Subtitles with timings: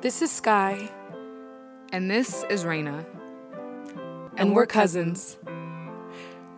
[0.00, 0.88] This is Sky,
[1.92, 3.04] And this is Raina.
[4.36, 5.38] and, we're cousins.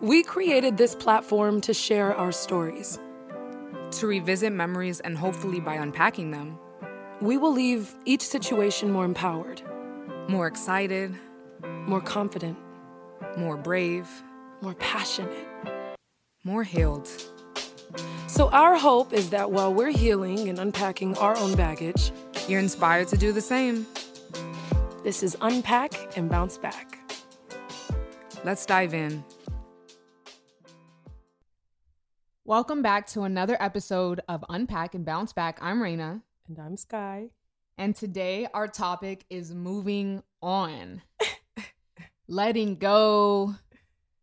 [0.01, 2.98] We created this platform to share our stories.
[3.93, 6.59] To revisit memories and hopefully by unpacking them,
[7.21, 9.61] We will leave each situation more empowered,
[10.29, 11.14] more excited,
[11.86, 12.57] more confident,
[13.36, 14.09] more brave,
[14.62, 15.46] more passionate.
[16.45, 17.07] more healed.
[18.27, 22.12] So, our hope is that while we're healing and unpacking our own baggage,
[22.51, 23.87] You're inspired to do the same.
[25.05, 26.98] this is Unpack and Bounce Back.
[28.43, 29.23] Let's dive in.
[32.45, 35.60] Welcome back to another episode of Unpack and Bounce Back.
[35.62, 37.29] I'm Raina, And I'm Sky.
[37.79, 41.02] and today our topic is moving on.
[42.27, 43.55] Letting go,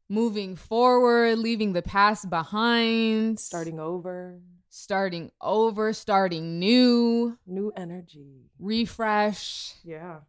[0.09, 4.41] moving forward, leaving the past behind, Starting over,
[4.81, 8.51] starting over, starting new, new energy.
[8.59, 10.19] refresh, Yeah.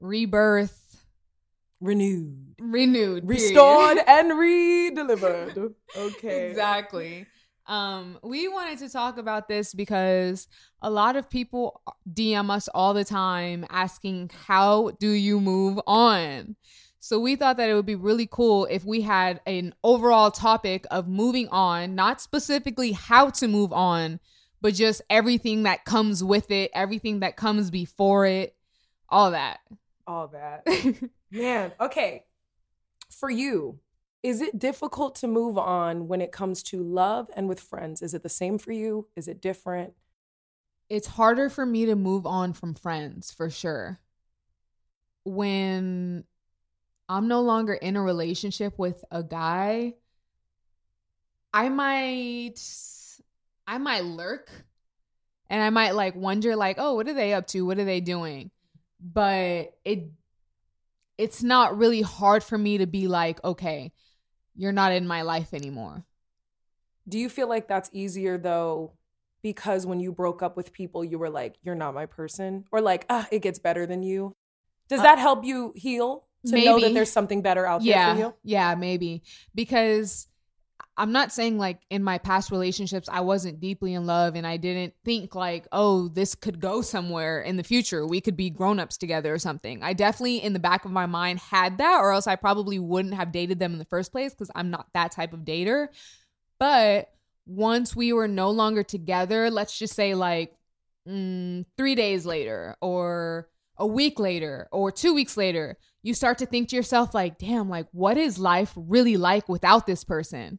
[0.00, 0.82] rebirth,
[1.80, 5.74] Renewed, renewed, restored, and re-delivered.
[5.96, 6.50] Okay.
[6.50, 7.26] exactly.
[7.66, 10.48] Um, we wanted to talk about this because
[10.80, 16.56] a lot of people DM us all the time asking, How do you move on?
[16.98, 20.86] So we thought that it would be really cool if we had an overall topic
[20.90, 24.18] of moving on, not specifically how to move on,
[24.60, 28.56] but just everything that comes with it, everything that comes before it,
[29.08, 29.60] all that.
[30.06, 30.66] All that.
[31.30, 32.24] Man, okay.
[33.10, 33.78] For you,
[34.22, 38.02] is it difficult to move on when it comes to love and with friends?
[38.02, 39.06] Is it the same for you?
[39.14, 39.94] Is it different?
[40.88, 43.98] it's harder for me to move on from friends for sure.
[45.24, 46.24] When
[47.08, 49.94] I'm no longer in a relationship with a guy,
[51.52, 52.60] I might
[53.66, 54.50] I might lurk
[55.48, 57.66] and I might like wonder like, "Oh, what are they up to?
[57.66, 58.50] What are they doing?"
[59.00, 60.10] But it
[61.18, 63.92] it's not really hard for me to be like, "Okay,
[64.54, 66.04] you're not in my life anymore."
[67.08, 68.92] Do you feel like that's easier though
[69.42, 72.80] because when you broke up with people you were like you're not my person or
[72.80, 74.32] like ah it gets better than you?
[74.88, 76.94] Does Uh, that help you heal to know that maybe.
[76.94, 78.34] there's something better out yeah, there for you?
[78.44, 79.22] Yeah, maybe.
[79.54, 80.28] Because
[80.98, 84.56] I'm not saying like in my past relationships I wasn't deeply in love and I
[84.56, 88.06] didn't think like, oh, this could go somewhere in the future.
[88.06, 89.82] We could be grown-ups together or something.
[89.82, 93.14] I definitely in the back of my mind had that or else I probably wouldn't
[93.14, 95.88] have dated them in the first place cuz I'm not that type of dater.
[96.58, 97.12] But
[97.46, 100.54] once we were no longer together, let's just say like
[101.06, 106.46] mm, 3 days later or a week later or 2 weeks later, you start to
[106.46, 110.58] think to yourself like damn like what is life really like without this person?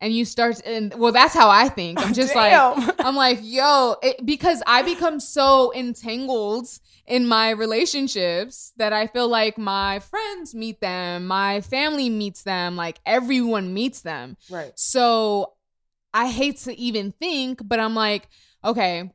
[0.00, 1.98] And you start and well that's how i think.
[1.98, 2.52] I'm just like
[2.98, 6.68] i'm like yo it, because i become so entangled
[7.06, 12.76] in my relationships that i feel like my friends meet them my family meets them
[12.76, 14.36] like everyone meets them.
[14.50, 14.72] Right.
[14.74, 15.54] so
[16.14, 18.28] I hate to even think, but I'm like,
[18.64, 19.10] okay,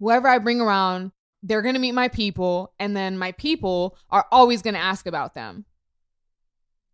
[0.00, 1.12] whoever I bring around,
[1.46, 5.06] they're going to meet my people, and then my people are always going to ask
[5.06, 5.64] about them.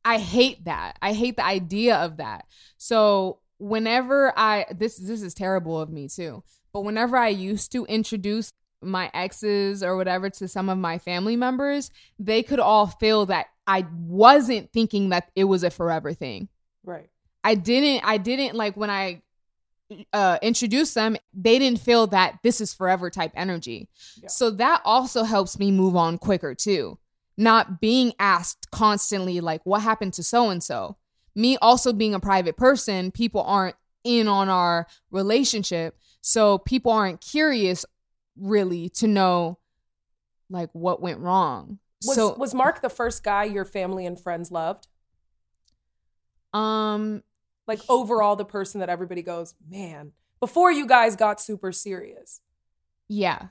[0.05, 0.99] I hate that.
[1.01, 2.45] I hate the idea of that.
[2.77, 6.43] So whenever I this this is terrible of me too.
[6.73, 8.53] But whenever I used to introduce
[8.83, 13.47] my exes or whatever to some of my family members, they could all feel that
[13.67, 16.49] I wasn't thinking that it was a forever thing.
[16.85, 17.09] Right.
[17.45, 19.23] I didn't I didn't like when I
[20.13, 23.89] uh introduced them, they didn't feel that this is forever type energy.
[24.21, 24.29] Yeah.
[24.29, 26.99] So that also helps me move on quicker too.
[27.37, 30.97] Not being asked constantly like what happened to so and so.
[31.35, 37.21] Me also being a private person, people aren't in on our relationship, so people aren't
[37.21, 37.87] curious
[38.37, 39.59] really to know
[40.51, 41.79] like what went wrong.
[42.05, 44.89] Was so was Mark the first guy your family and friends loved?
[46.53, 47.23] um
[47.67, 52.41] Like overall the person that everybody goes, "Man, before you guys got super serious."
[53.09, 53.49] Yeah.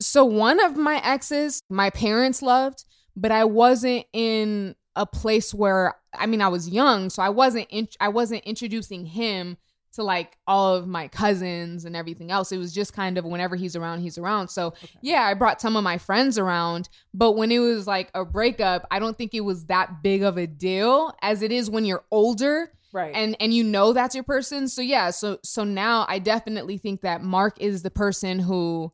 [0.00, 2.84] So one of my exes, my parents loved,
[3.14, 7.66] but I wasn't in a place where I mean I was young, so I wasn't
[7.70, 9.56] in, I wasn't introducing him
[9.92, 12.52] to like all of my cousins and everything else.
[12.52, 14.48] It was just kind of whenever he's around, he's around.
[14.48, 18.24] So yeah, I brought some of my friends around, but when it was like a
[18.24, 21.84] breakup, I don't think it was that big of a deal as it is when
[21.84, 23.12] you're older Right.
[23.14, 27.02] and and you know that's your person so yeah so so now i definitely think
[27.02, 28.92] that mark is the person who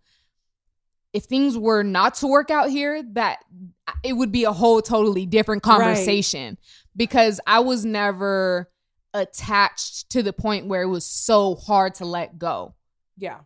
[1.12, 3.38] if things were not to work out here that
[4.02, 6.58] it would be a whole totally different conversation
[6.94, 8.70] because i was never
[9.14, 12.74] attached to the point where it was so hard to let go
[13.16, 13.38] Yeah.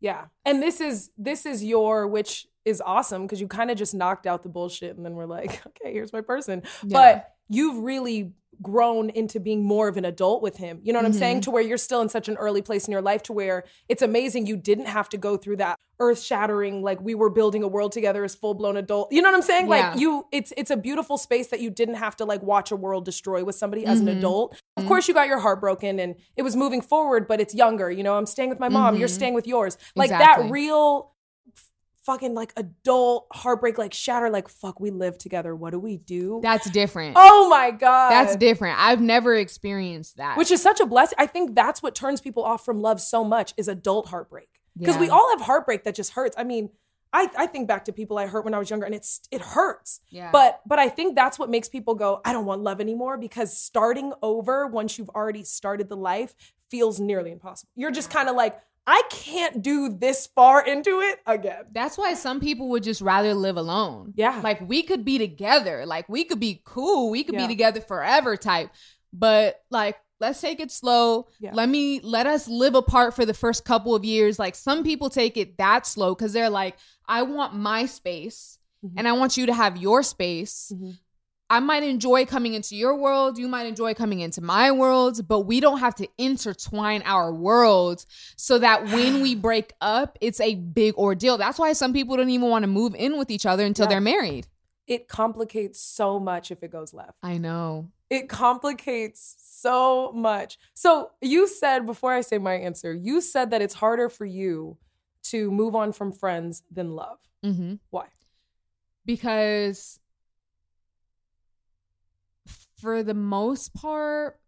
[0.00, 0.26] Yeah.
[0.44, 4.26] And this is this is your which is awesome because you kind of just knocked
[4.26, 6.62] out the bullshit and then we're like, okay, here's my person.
[6.86, 6.92] Yeah.
[6.92, 8.32] But you've really
[8.62, 10.78] grown into being more of an adult with him.
[10.82, 11.18] You know what I'm Mm-hmm.
[11.18, 11.40] saying?
[11.42, 14.00] To where you're still in such an early place in your life to where it's
[14.00, 17.68] amazing you didn't have to go through that earth shattering like we were building a
[17.68, 19.12] world together as full blown adult.
[19.12, 19.64] You know what I'm saying?
[19.68, 19.90] Yeah.
[19.90, 22.76] Like you it's it's a beautiful space that you didn't have to like watch a
[22.76, 24.18] world destroy with somebody as an Mhm.
[24.18, 24.60] adult.
[24.76, 27.90] Of course you got your heart broken and it was moving forward but it's younger.
[27.92, 29.12] You know, I'm staying with my mom, you're Mhm.
[29.12, 29.78] staying with yours.
[29.94, 30.46] Like Exactly.
[30.46, 31.12] that real
[32.04, 35.54] fucking like adult heartbreak like shatter like fuck we live together.
[35.56, 36.40] What do we do?
[36.42, 37.16] That's different.
[37.18, 38.10] oh my god.
[38.10, 38.78] That's different.
[38.78, 40.36] I've never experienced that.
[40.36, 41.16] Which is such a blessing.
[41.18, 44.48] I think that's what turns people off from love so much is adult heartbreak.
[44.76, 46.34] Because we all have heartbreak that just hurts.
[46.36, 46.68] I mean,
[47.12, 49.40] I, I think back to people I hurt when I was younger and it's it
[49.40, 50.00] hurts.
[50.10, 50.30] yeah.
[50.32, 53.56] But but I think that's what makes people go, I don't want love anymore because
[53.56, 56.34] starting over once you've already started the life
[56.70, 57.70] feels nearly impossible.
[57.76, 61.64] You're just kind of like, I can't do this far into it again.
[61.72, 64.12] That's why some people would just rather live alone.
[64.14, 64.40] Yeah.
[64.44, 65.86] Like we could be together.
[65.86, 67.10] Like we could be cool.
[67.10, 67.46] We could Yeah.
[67.46, 68.70] be together forever type.
[69.12, 71.28] But like let's take it slow.
[71.40, 71.52] Yeah.
[71.54, 74.38] Let me let us live apart for the first couple of years.
[74.38, 76.76] Like some people take it that slow cuz they're like
[77.08, 78.92] I want my space Mhm.
[78.98, 80.72] and I want you to have your space.
[80.74, 80.98] Mhm.
[81.50, 85.40] I might enjoy coming into your world, you might enjoy coming into my world, but
[85.40, 88.06] we don't have to intertwine our worlds
[88.36, 91.36] so that when we break up, it's a big ordeal.
[91.36, 93.90] That's why some people don't even want to move in with each other until Yeah.
[93.90, 94.46] they're married.
[94.86, 97.18] It complicates so much if it goes left.
[97.22, 97.90] I know.
[98.10, 100.58] it complicates so much.
[100.74, 104.76] So you said before I say my answer, you said that it's harder for you
[105.24, 107.18] to move on from friends than love.
[107.42, 108.06] hmm Why?
[109.06, 109.98] Because
[112.84, 114.38] for the most part,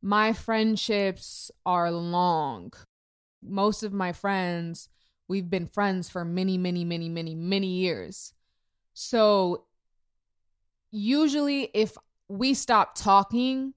[0.00, 2.72] my friendships are long.
[3.42, 4.88] Most of my friends,
[5.28, 8.32] we've been friends for many, many, many, many, many years.
[8.94, 9.66] So
[10.90, 11.98] usually, if
[12.28, 13.74] we stopped talking,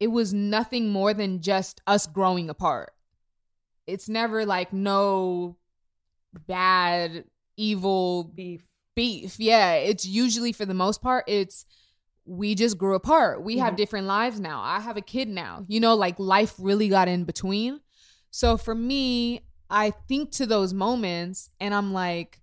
[0.00, 2.90] it was nothing more than just us growing apart.
[3.86, 5.58] It's never like no
[6.48, 7.22] bad,
[7.56, 8.64] evil Beef.
[8.96, 9.38] beef.
[9.38, 11.64] Yeah, it's usually for the most part, it's
[12.26, 13.42] we just grew apart.
[13.42, 13.76] We have Mhm.
[13.76, 14.60] different lives now.
[14.60, 15.64] I have a kid now.
[15.68, 17.80] You know, like life really got in between.
[18.30, 22.40] So for me, I think to those moments and I'm like,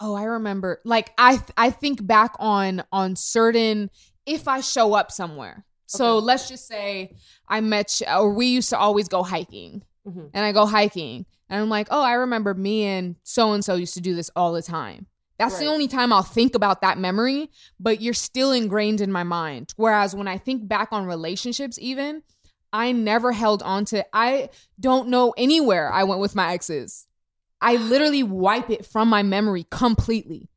[0.00, 3.90] oh, I remember like I I think back on on certain
[4.26, 5.64] if I show up somewhere.
[5.86, 6.24] So Okay.
[6.26, 7.14] let's just say
[7.48, 10.30] I met you, or we used to always go hiking Mhm.
[10.32, 13.74] and I go hiking and I'm like, oh, I remember me and so and so
[13.74, 15.06] used to do this all the time.
[15.50, 17.50] That's the only time I'll think about that memory,
[17.80, 19.72] but you're still ingrained in my mind.
[19.76, 22.22] Whereas when I think back on relationships, even,
[22.72, 27.06] I never held on to, I don't know anywhere I went with my exes.
[27.60, 30.48] I literally wipe it from my memory completely.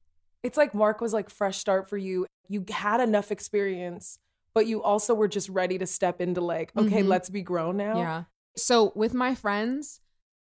[0.43, 2.25] It's like Mark was like fresh start for you.
[2.47, 4.19] You had enough experience,
[4.53, 7.07] but you also were just ready to step into like, okay, Mhm.
[7.07, 7.97] let's be grown now.
[7.97, 8.23] Yeah.
[8.55, 9.99] So with my friends,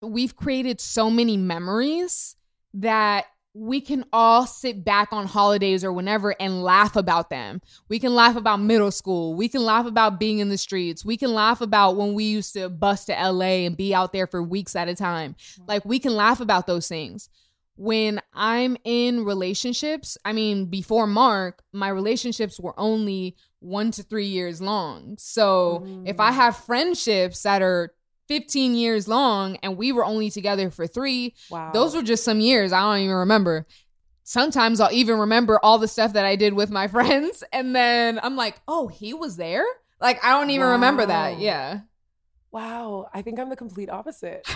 [0.00, 2.36] we've created so many memories
[2.74, 7.60] that we can all sit back on holidays or whenever and laugh about them.
[7.88, 9.34] We can laugh about middle school.
[9.34, 11.04] We can laugh about being in the streets.
[11.04, 14.26] We can laugh about when we used to bus to LA and be out there
[14.26, 15.36] for weeks at a time.
[15.66, 17.28] Like we can laugh about those things.
[17.76, 24.26] When I'm in relationships, I mean, before Mark, my relationships were only one to three
[24.26, 25.16] years long.
[25.18, 26.34] So if I Mm.
[26.34, 27.92] have friendships that are
[28.28, 31.72] 15 years long and we were only together for three, Wow.
[31.72, 33.66] those were just some years I don't even remember.
[34.24, 37.42] Sometimes I'll even remember all the stuff that I did with my friends.
[37.52, 39.64] And then I'm like, oh, he was there?
[40.00, 41.38] Like, I don't even remember that.
[41.38, 41.80] Yeah.
[42.50, 44.46] Wow, I think I'm the complete opposite.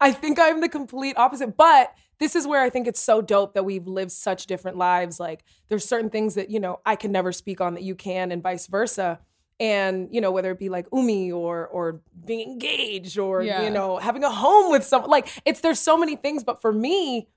[0.00, 1.56] I think I'm the complete opposite.
[1.56, 5.20] But this is where I think it's so dope that we've lived such different lives.
[5.20, 8.32] Like there's certain things that, you know, I can never speak on that you can
[8.32, 9.20] and vice versa.
[9.58, 13.62] And, you know, whether it be like Umi or or being engaged or, Yeah.
[13.62, 15.10] you know, having a home with someone.
[15.10, 16.44] Like it's there's so many things.
[16.44, 17.28] But for me,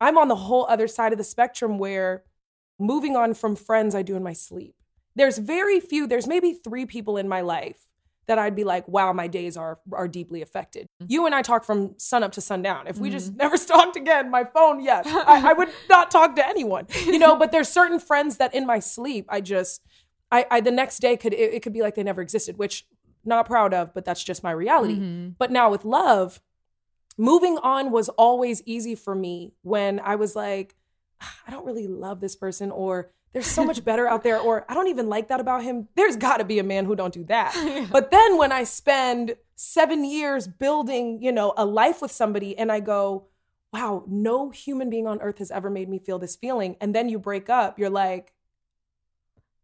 [0.00, 2.24] I'm on the whole other side of the spectrum where
[2.78, 4.74] moving on from friends I do in my sleep.
[5.14, 7.86] There's very few, there's maybe three people in my life
[8.26, 10.88] that I'd be like, wow, my days are are deeply affected.
[11.00, 11.12] Mm-hmm.
[11.12, 12.86] You and I talk from sun up to sundown.
[12.86, 13.38] If we just mm-hmm.
[13.38, 16.86] never talked again, my phone, yes, I, I would not talk to anyone.
[17.04, 19.80] You know, but there's certain friends that in my sleep, I just,
[20.30, 22.86] I, I the next day could it, it could be like they never existed, which
[23.24, 24.96] not proud of, but that's just my reality.
[24.98, 25.34] Mhm.
[25.38, 26.40] But now with love,
[27.18, 30.76] moving on was always easy for me when I was like,
[31.46, 34.74] I don't really love this person, or there's so much better out there, or I
[34.74, 35.88] don't even like that about him.
[35.94, 37.54] There's got to be a man who don't do that.
[37.90, 42.70] But then when I spend seven years building, you know, a life with somebody, and
[42.70, 43.26] I go,
[43.72, 46.76] wow, no human being on earth has ever made me feel this feeling.
[46.80, 48.32] And then you break up, you're like,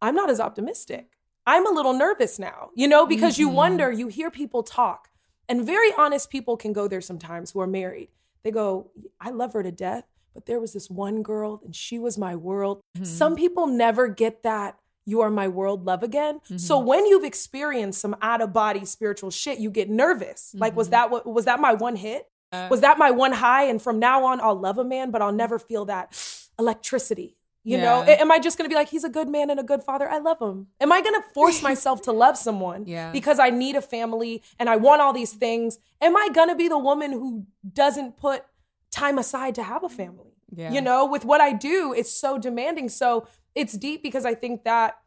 [0.02, 1.08] I'm not as optimistic.
[1.46, 3.54] I'm a little nervous now, you know, because you Mhm.
[3.54, 5.08] wonder, you hear people talk,
[5.48, 8.10] and very honest people can go there sometimes who are married.
[8.42, 8.90] They go,
[9.20, 10.04] I love her to death,
[10.34, 12.80] but there was this one girl and she was my world.
[12.98, 13.06] Mhm.
[13.06, 16.40] Some people never get that you are my world love again.
[16.56, 16.84] So Mhm.
[16.86, 20.54] when you've experienced some out of body spiritual shit, you get nervous.
[20.56, 20.90] Like, was Mhm.
[20.92, 22.28] that what was that my one hit?
[22.52, 23.64] Uh, Was that my one high?
[23.64, 26.12] And from now on, I'll love a man, but I'll never feel that
[26.58, 27.36] electricity.
[27.64, 28.14] You know, Yeah.
[28.14, 30.10] A- am I just gonna be like, he's a good man and a good father?
[30.10, 30.68] I love him.
[30.80, 33.12] Am I gonna force myself to love someone Yeah.
[33.12, 35.78] because I need a family and I want all these things?
[36.00, 38.44] Am I gonna be the woman who doesn't put
[38.90, 40.32] time aside to have a family?
[40.54, 40.70] yeah.
[40.70, 42.88] You know, with what I do, it's so demanding.
[42.88, 44.98] So it's deep because I think that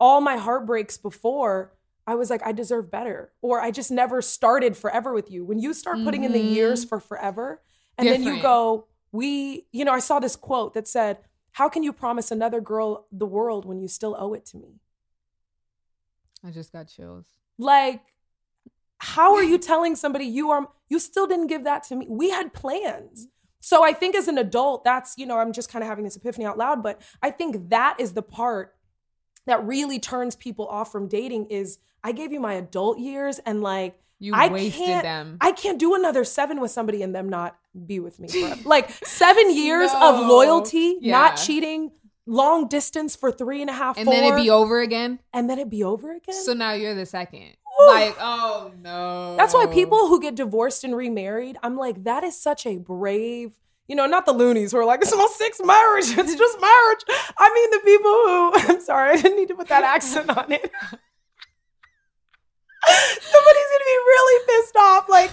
[0.00, 1.74] all my heartbreaks before,
[2.06, 3.32] I was like, I deserve better.
[3.42, 5.44] Or I just never started forever with you.
[5.44, 6.88] When you start putting in the years mm-hmm.
[6.88, 7.62] for forever,
[7.96, 11.18] and then you go, we, you know, I saw this quote that said,
[11.52, 14.80] How can you promise another girl the world when you still owe it to me?
[16.44, 17.26] I just got chills.
[17.58, 18.02] Like,
[18.98, 22.06] how are you telling somebody you are, you still didn't give that to me?
[22.08, 23.28] We had plans.
[23.60, 26.16] So I think as an adult, that's, you know, I'm just kind of having this
[26.16, 28.74] epiphany out loud, but I think that is the part
[29.46, 33.62] that really turns people off from dating is I gave you my adult years and
[33.62, 35.36] like, You I wasted them.
[35.40, 38.60] I can't do another seven with somebody and them not be with me forever.
[38.64, 41.12] like seven years of loyalty, Yeah.
[41.18, 41.90] not cheating,
[42.24, 45.18] long distance for three and a half, and four, then it'd be over again.
[45.32, 46.36] and then it'd be over again.
[46.36, 47.56] So now you're the second.
[47.80, 47.86] Woo.
[47.88, 49.34] Like, oh no.
[49.36, 53.54] That's why people who get divorced and remarried, I'm like, that is such a brave,
[53.88, 56.04] you know, not the loonies who are like, it's my sixth marriage.
[56.16, 57.00] It's just marriage.
[57.36, 60.52] I mean, the people who, I'm sorry, I didn't need to put that accent on
[60.52, 60.70] it.
[63.92, 65.08] Really pissed off.
[65.08, 65.30] Like,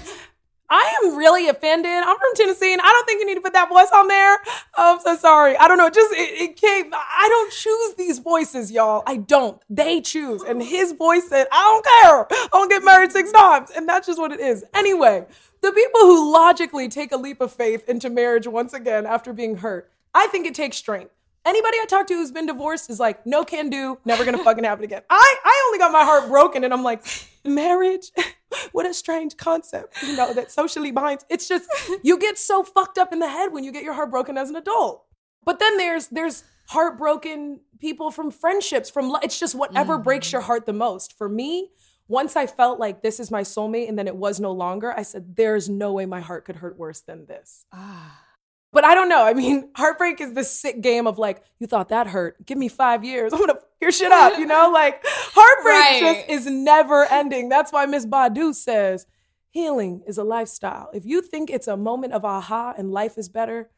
[0.70, 1.92] I am really offended.
[1.92, 4.38] I'm from Tennessee, and I don't think you need to put that voice on there.
[4.76, 5.58] I'm so sorry.
[5.58, 5.90] I don't know.
[5.90, 6.92] Just it, it came.
[6.94, 9.04] I don't choose these voices, y'all.
[9.08, 9.60] I don't.
[9.70, 10.44] They choose.
[10.44, 12.40] And his voice said, "I don't care.
[12.46, 14.64] I don't get married six times," and that's just what it is.
[14.76, 15.26] Anyway,
[15.62, 19.58] the people who logically take a leap of faith into marriage once again after being
[19.58, 21.12] hurt, I think it takes strength.
[21.46, 24.66] Anybody I talk to who's been divorced is like, no can do, never gonna fucking
[24.66, 25.02] happen again.
[25.10, 27.04] I, I only got my heart broken and I'm like,
[27.44, 28.12] marriage?
[28.72, 31.26] what a strange concept, you know, that socially binds.
[31.30, 31.70] It's just,
[32.04, 34.50] you get so fucked up in the head when you get your heart broken as
[34.50, 35.06] an adult.
[35.46, 40.66] But then there's, there's heartbroken people from friendships, from, it's just whatever breaks your heart
[40.66, 41.18] the most.
[41.18, 41.70] For me,
[42.08, 45.04] once I felt like this is my soulmate and then it was no longer, I
[45.04, 47.66] said, there's no way my heart could hurt worse than this.
[47.72, 48.26] Ah.
[48.72, 49.24] But I don't know.
[49.24, 52.46] I mean, heartbreak is this sick game of like, you thought that hurt.
[52.46, 53.34] Give me five years.
[53.34, 54.70] I'm gonna your shit up, you know?
[54.72, 56.02] Like heartbreak Right.
[56.02, 57.50] just is never ending.
[57.50, 59.06] That's why Miss Badu says
[59.50, 60.90] healing is a lifestyle.
[60.94, 63.70] If you think it's a moment of aha and life is better,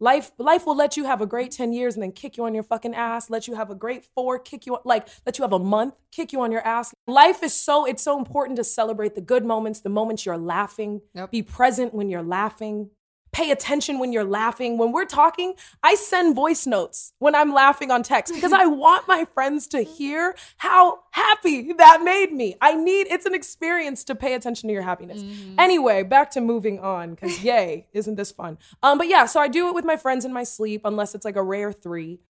[0.00, 2.54] life life will let you have a great 10 years and then kick you on
[2.54, 5.52] your fucking ass, let you have a great four, kick you like let you have
[5.52, 6.94] a month, kick you on your ass.
[7.06, 11.02] Life is so it's so important to celebrate the good moments, the moments you're laughing.
[11.14, 11.30] Yep.
[11.30, 12.90] Be present when you're laughing
[13.32, 14.78] pay attention when you're laughing.
[14.78, 19.08] When we're talking, I send voice notes when I'm laughing on text because I want
[19.08, 22.56] my friends to hear how happy that made me.
[22.60, 25.22] I need it's an experience to pay attention to your happiness.
[25.58, 28.58] Anyway, back to moving on cuz yay, isn't this fun?
[28.82, 31.24] Um but yeah, so I do it with my friends in my sleep unless it's
[31.24, 32.20] like a rare 3.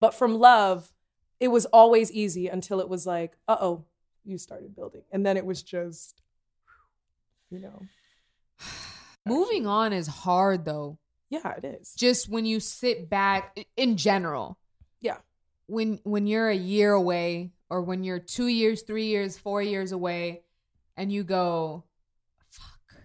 [0.00, 0.92] But from love,
[1.40, 3.84] it was always easy until it was like, "Uh-oh,
[4.24, 6.22] you started building." And then it was just
[7.50, 7.82] you know.
[9.26, 10.98] Moving on is hard though.
[11.28, 11.94] Yeah, it is.
[11.94, 14.58] Just when you sit back in general.
[15.00, 15.18] Yeah.
[15.66, 19.90] When when you're a year away or when you're 2 years, 3 years, 4 years
[19.90, 20.42] away
[20.96, 21.84] and you go
[22.48, 23.02] fuck.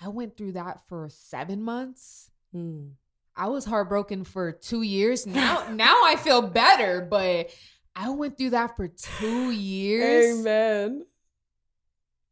[0.00, 2.30] I went through that for 7 months.
[2.54, 2.92] Mm.
[3.36, 5.26] I was heartbroken for 2 years.
[5.42, 7.50] Now now I feel better, but
[7.94, 10.40] I went through that for 2 years.
[10.40, 11.04] Amen.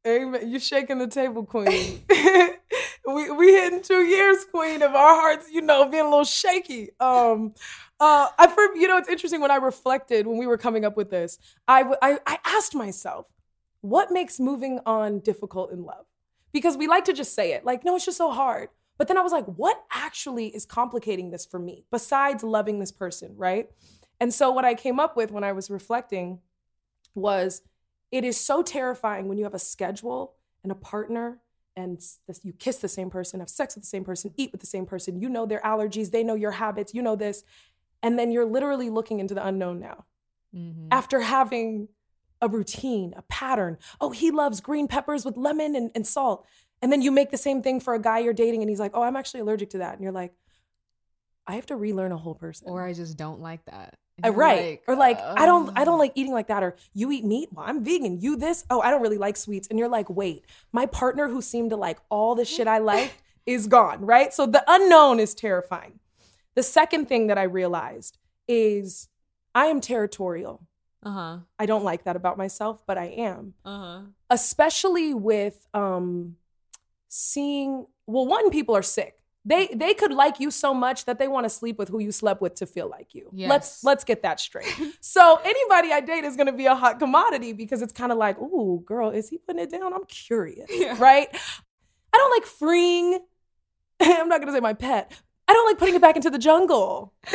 [0.06, 0.48] Amen.
[0.48, 2.02] You're shaking the table, queen.
[3.06, 6.90] we we hitting two years, queen, of our hearts, you know, being a little shaky.
[6.98, 7.54] Um,
[7.98, 10.96] uh, I for you know, it's interesting when I reflected when we were coming up
[10.96, 11.38] with this.
[11.68, 13.30] I I, I asked myself,
[13.82, 16.06] what makes moving on difficult in love?
[16.52, 18.70] Because we like to just say it, like, no, it's just so hard.
[18.96, 22.92] But then I was like, what actually is complicating this for me besides loving this
[22.92, 23.70] person, right?
[24.18, 26.40] And so what I came up with when I was reflecting
[27.14, 27.62] was
[28.10, 31.40] it is so terrifying when you have a schedule and a partner
[31.76, 34.60] and this- you kiss the same person, have sex with the same person, eat with
[34.60, 37.44] the same person, you know their allergies, they know your habits, you know this.
[38.02, 40.04] And then you're literally looking into the unknown now
[40.54, 40.88] Mhm.
[40.90, 41.88] after having
[42.42, 43.78] a routine, a pattern.
[44.00, 46.46] Oh, he loves green peppers with lemon and, and salt.
[46.82, 48.92] And then you make the same thing for a guy you're dating and he's like,
[48.94, 49.94] oh, I'm actually allergic to that.
[49.94, 50.34] And you're like,
[51.46, 52.68] I have to relearn a whole person.
[52.68, 53.98] Or I just don't like that.
[54.24, 54.80] Uh, right.
[54.86, 56.62] or like, I don't I don't like eating like that.
[56.62, 57.48] Or you eat meat?
[57.52, 58.20] Well, I'm vegan.
[58.20, 58.64] You this?
[58.70, 59.68] Oh, I don't really like sweets.
[59.68, 63.22] And you're like, wait, my partner who seemed to like all the shit I like
[63.46, 64.32] is gone, right?
[64.32, 66.00] So the unknown is terrifying.
[66.54, 69.08] The second thing that I realized is
[69.54, 70.66] I am territorial.
[71.02, 71.38] Uh-huh.
[71.58, 73.54] I don't like that about myself, but I am.
[73.64, 74.00] Uh-huh.
[74.28, 76.36] Especially with um
[77.08, 79.19] seeing well, one, people are sick.
[79.44, 82.12] They they could like you so much that they want to sleep with who you
[82.12, 83.30] slept with to feel like you.
[83.32, 83.48] Yes.
[83.48, 84.66] Let's let's get that straight.
[85.00, 88.38] so anybody I date is gonna be a hot commodity because it's kind of like,
[88.38, 89.94] ooh, girl, is he putting it down?
[89.94, 90.96] I'm curious, Yeah.
[91.00, 91.28] right?
[92.12, 93.20] I don't like freeing.
[94.00, 95.10] I'm not gonna say my pet.
[95.48, 97.12] I don't like putting it back into the jungle.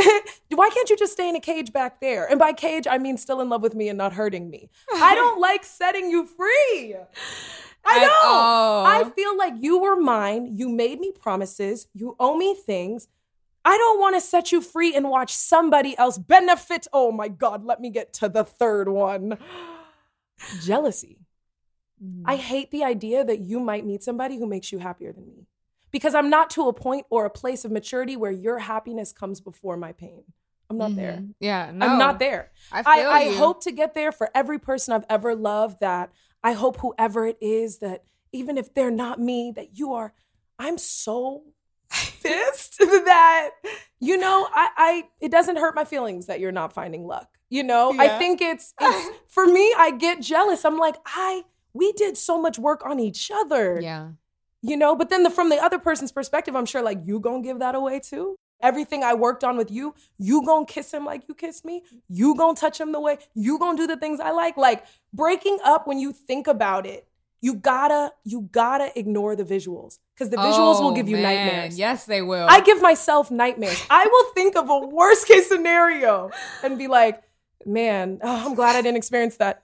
[0.50, 2.26] Why can't you just stay in a cage back there?
[2.30, 4.70] And by cage, I mean still in love with me and not hurting me.
[4.94, 6.96] I don't like setting you free.
[7.86, 8.12] I know.
[8.24, 8.86] all.
[8.86, 10.56] I feel like you were mine.
[10.56, 11.88] You made me promises.
[11.94, 13.08] You owe me things.
[13.64, 16.88] I don't want to set you free and watch somebody else benefit.
[16.94, 19.38] Oh my God, let me get to the third one
[20.64, 21.20] jealousy.
[22.04, 22.24] Mm-hmm.
[22.30, 25.48] I hate the idea that you might meet somebody who makes you happier than me
[25.92, 29.40] because I'm not to a point or a place of maturity where your happiness comes
[29.40, 30.24] before my pain.
[30.70, 31.20] I'm not there.
[31.22, 31.34] Mhm.
[31.40, 31.86] Yeah, no.
[31.86, 32.52] I'm not there.
[32.72, 35.80] I, I, I hope to get there for every person I've ever loved.
[35.80, 36.12] That
[36.46, 40.14] I hope whoever it is that even if they're not me, that you are.
[40.60, 41.44] I'm so
[42.24, 43.50] pissed that
[44.00, 47.28] you know I, I it doesn't hurt my feelings that you're not finding luck.
[47.50, 49.74] You know, I think it's it's for me.
[49.78, 50.64] I get jealous.
[50.66, 54.12] I'm like I we did so much work on each other Yeah.
[54.62, 57.44] you know but then the, from the other person's perspective i'm sure like you gonna
[57.44, 61.22] give that away too everything i worked on with you you gonna kiss him like
[61.30, 64.32] you kiss me you gonna touch him the way you gonna do the things i
[64.32, 67.08] like like breaking up when you think about it
[67.42, 71.24] you gotta you gotta ignore the visuals because the visuals will Oh, give you man.
[71.48, 72.48] nightmares Yes, they will.
[72.50, 73.80] I give myself nightmares.
[73.90, 76.32] I will think of a worst case scenario
[76.64, 77.22] and be like,
[77.66, 79.62] man, oh, I'm glad I didn't experience that.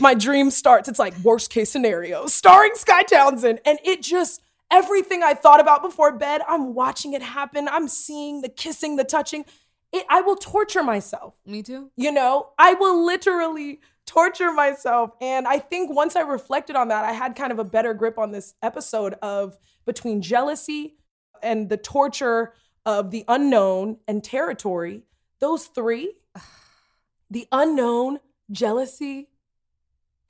[0.00, 0.88] My dream starts.
[0.88, 3.60] It's like worst case scenario, starring Sky Townsend.
[3.66, 4.40] And it just,
[4.72, 7.68] everything I thought about before bed, I'm watching it happen.
[7.68, 9.44] I'm seeing the kissing, the touching.
[9.92, 11.38] It, I will torture myself.
[11.46, 11.90] Me too.
[11.96, 15.12] You know, I will literally torture myself.
[15.20, 18.18] And I think once I reflected on that, I had kind of a better grip
[18.18, 20.96] on this episode of between jealousy
[21.42, 22.54] and the torture
[22.86, 25.02] of the unknown and territory.
[25.40, 26.14] Those three,
[27.30, 29.28] the unknown, jealousy,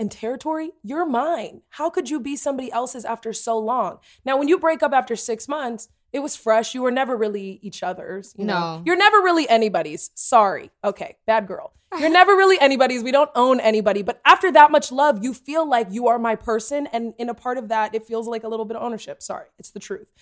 [0.02, 1.62] and territory, you're mine.
[1.70, 4.00] How could you be somebody else's after so long?
[4.26, 6.74] Now, when you break up after six months, it was fresh.
[6.74, 8.34] You were never really each other's.
[8.36, 8.76] You know?
[8.76, 8.82] No.
[8.84, 10.10] You're never really anybody's.
[10.14, 10.70] Sorry.
[10.84, 11.72] Okay, bad girl.
[11.98, 13.02] You're never really anybody's.
[13.02, 14.02] We don't own anybody.
[14.02, 16.86] But after that much love, you feel like you are my person.
[16.88, 19.22] And in a part of that, it feels like a little bit of ownership.
[19.22, 20.12] Sorry, it's the truth.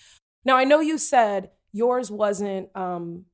[0.44, 3.24] Now, I know you said yours wasn't, um,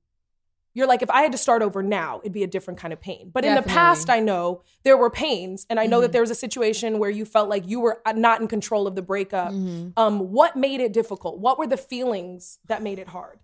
[0.77, 3.01] you're like, if I had to start over now, it'd be a different kind of
[3.01, 3.31] pain.
[3.33, 5.65] But in the past, I know there were pains.
[5.71, 6.13] And I know that Mhm.
[6.13, 8.95] there was a situation where you felt like you were uh, not in control of
[8.95, 9.55] the breakup.
[9.55, 9.95] Mhm.
[9.97, 11.39] Um, what made it difficult?
[11.39, 13.39] What were the feelings that made it hard?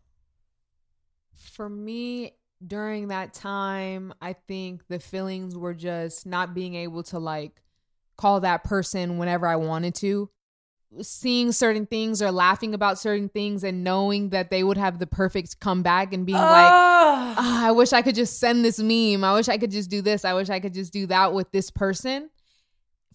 [1.33, 7.19] For me, during that time, I think the feelings were just not being able to
[7.19, 7.63] like
[8.19, 10.29] call that person whenever I wanted to.
[11.01, 15.07] Seeing certain things or laughing about certain things and knowing that they would have the
[15.07, 16.71] perfect comeback and being like.
[16.71, 19.25] "Ah, I wish I could just send this meme.
[19.25, 20.25] I wish I could just do this.
[20.25, 22.31] I wish I could just do that with this person.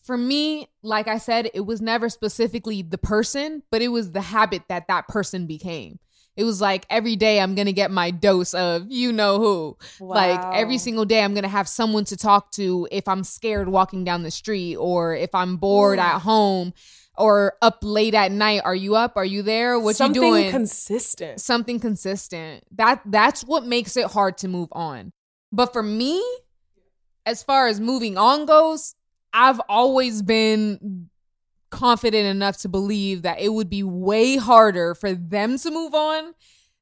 [0.02, 4.22] For me, like I said, it was never specifically the person, but it was the
[4.22, 6.00] habit that that person became.
[6.38, 9.78] It was like every day I'm going to get my dose of you know who.
[10.00, 13.68] Like every single day I'm going to have someone to talk to if I'm scared
[13.68, 16.04] walking down the street or if I'm bored Ooh.
[16.04, 16.74] at home
[17.18, 18.62] or up late at night.
[18.64, 19.14] Are you up?
[19.16, 19.80] Are you there?
[19.80, 20.44] What Something you doing?
[20.44, 21.42] Something consistent.
[21.42, 22.64] something consistent.
[22.72, 25.12] That that's what makes it hard to move on.
[25.52, 26.24] But for me,
[27.26, 28.96] as far as moving on goes,
[29.34, 31.10] I've always been
[31.70, 36.34] confident enough to believe that it would be way harder for them to move on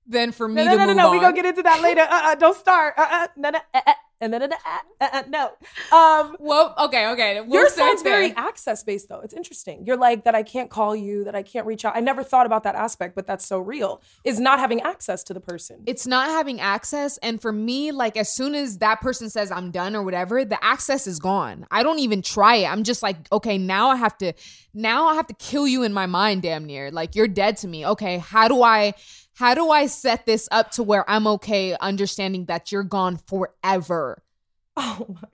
[0.08, 1.08] than for me No, no, to no, no, move no.
[1.08, 1.12] on.
[1.13, 2.02] We gonna get into that later.
[2.02, 2.93] Uh, uh don't start.
[2.98, 5.51] Uh, uh, no, no, uh, uh, uh, then no, no, uh, uh, uh, no.
[5.97, 7.41] Um, well, okay, okay.
[7.41, 9.19] We'll Yours sounds very access based, though.
[9.21, 9.84] It's interesting.
[9.86, 10.36] You're like that.
[10.36, 11.23] I can't call you.
[11.25, 11.95] That I can't reach out.
[11.95, 14.01] I never thought about that aspect, but that's so real.
[14.23, 15.84] Is not having access to the person.
[15.86, 19.71] it's not having access and for me like as soon as that person says i'm
[19.71, 23.17] done or whatever the access is gone i don't even try it i'm just like
[23.32, 24.34] okay now i have to
[24.73, 27.67] now i have to kill you in my mind damn near like you're dead to
[27.67, 28.93] me okay how do i
[29.36, 34.24] how do i set this up to where i'm okay understanding that you're gone forever
[34.78, 35.28] oh my.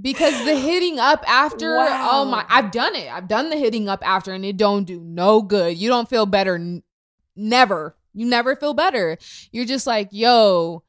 [0.00, 2.08] because the hitting up after oh Wow.
[2.12, 5.00] oh my i've done it i've done the hitting up after and it don't do
[5.00, 6.82] no good you don't feel better n-
[7.36, 9.18] never you never feel better
[9.52, 10.82] you're just like yo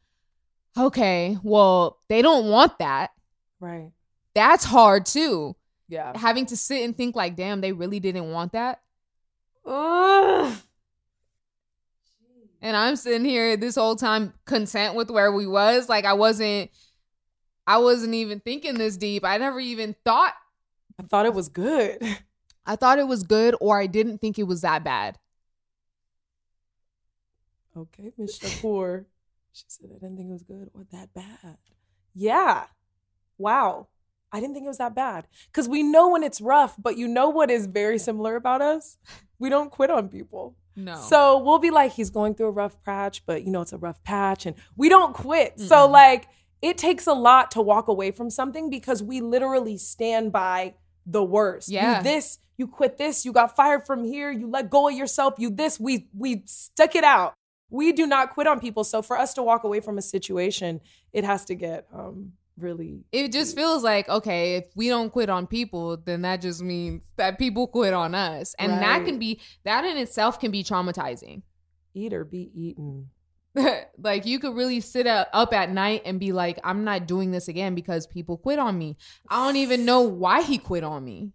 [0.78, 3.12] okay well they don't want that
[3.60, 3.91] Right.
[4.34, 5.56] that's hard too
[5.88, 6.17] Yeah.
[6.17, 8.82] having to sit and think like damn they really didn't want that
[9.65, 10.56] Ugh.
[12.65, 16.69] And i'm sitting here this whole time content with where we was like i wasn't
[17.67, 20.34] i wasn't even thinking this deep i never even thought
[20.99, 22.01] I thought it was good.
[22.65, 25.17] i thought it was good or i didn't think it was that bad
[27.78, 29.06] Okay, Miss Shakur.
[29.51, 31.58] She said I didn't think it was good or that bad.
[32.13, 32.65] Yeah.
[33.38, 33.88] Wow.
[34.32, 35.28] I didn't think it was that bad.
[35.47, 38.97] Because we know when it's rough, but you know what is very similar about us?
[39.39, 40.56] We don't quit on people.
[40.75, 43.73] No So we'll be like, he's going through a rough patch, but you know, it's
[43.73, 45.59] a rough patch, and we don't quit.
[45.59, 45.91] So, Mm-mm.
[45.91, 46.27] like,
[46.61, 51.23] it takes a lot to walk away from something because we literally stand by the
[51.23, 51.69] worst.
[51.69, 51.97] Yeah.
[51.97, 55.35] You this, you quit this, you got fired from here, you let go of yourself,
[55.38, 57.33] you this, we we stuck it out.
[57.69, 58.83] We do not quit on people.
[58.83, 60.81] So for us to walk away from a situation,
[61.13, 65.29] it has to get um really it just feels like okay if we don't quit
[65.29, 68.55] on people then that just means that people quit on us.
[68.59, 71.41] And that can be that in itself can be traumatizing.
[71.93, 73.09] Eat or be eaten.
[73.97, 77.47] like you could really sit up, at night and be like i'm not doing this
[77.47, 78.97] again because people quit on me.
[79.29, 81.31] I don't even know why he quit on me.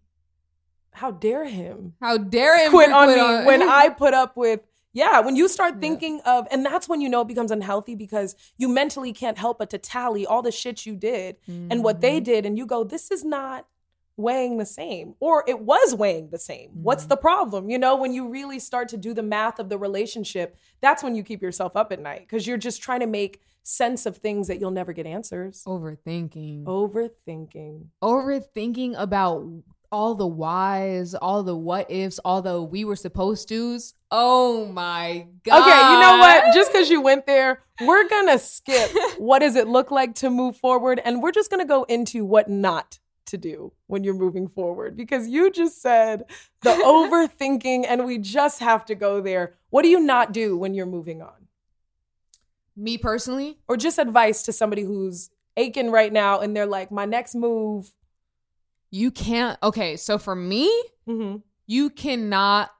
[0.93, 1.95] How dare him?
[2.01, 4.61] how dare him quit to on me on- when I put up with
[4.93, 5.81] yeah, when you start Yeah.
[5.81, 9.59] thinking of and that's when you know it becomes unhealthy because you mentally can't help
[9.59, 12.25] but to tally all the shit you did and what they Mhm.
[12.25, 13.67] did and you go this is not
[14.17, 16.71] weighing the same or it was weighing the same.
[16.83, 17.09] What's Mhm.
[17.09, 17.71] the problem?
[17.71, 21.15] You know, when you really start to do the math of the relationship, that's when
[21.15, 24.47] you keep yourself up at night cuz you're just trying to make sense of things
[24.49, 25.65] that you'll never get answers.
[25.67, 27.87] overthinking Overthinking.
[28.03, 29.47] overthinking about
[29.93, 33.95] all the whys, all the what ifs, all the we were supposed to's.
[34.11, 35.63] Oh my god.
[35.63, 36.55] Okay, you know what?
[36.55, 40.57] Just because you went there, we're gonna skip what does it look like to move
[40.57, 44.97] forward, and we're just gonna go into what not to do when you're moving forward
[44.97, 46.25] because you just said
[46.63, 49.55] the overthinking, and we just have to go there.
[49.71, 51.41] What do you not do when you're moving on?
[52.81, 57.05] me personally, Or just advice to somebody who's aching right now and they're like, my
[57.05, 57.91] next move.
[58.91, 60.71] You can't okay, so for me,
[61.07, 62.71] hmm you cannot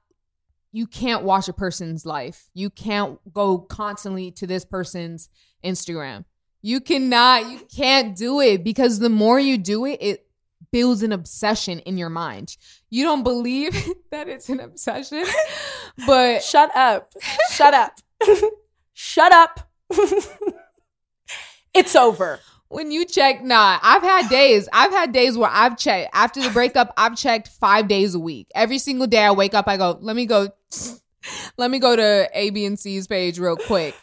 [0.73, 2.49] you can't watch a person's life.
[2.53, 5.29] You can't go constantly to this person's
[5.63, 6.25] Instagram.
[6.61, 10.27] You cannot, you can't do it because the more you do it, it
[10.71, 12.55] builds an obsession in your mind.
[12.89, 13.73] You don't believe
[14.11, 15.25] that it's an obsession,
[16.07, 17.11] but Shut up.
[17.51, 17.99] Shut up.
[18.93, 19.69] Shut up.
[21.73, 22.39] it's over.
[22.71, 24.67] When you check, nah, I've had days.
[24.71, 26.93] I've had days where I've checked after the breakup.
[26.97, 28.47] I've checked five days a week.
[28.55, 30.49] Every single day I wake up, I go, let me go,
[31.57, 33.95] let me go to A, B, and C's page real quick.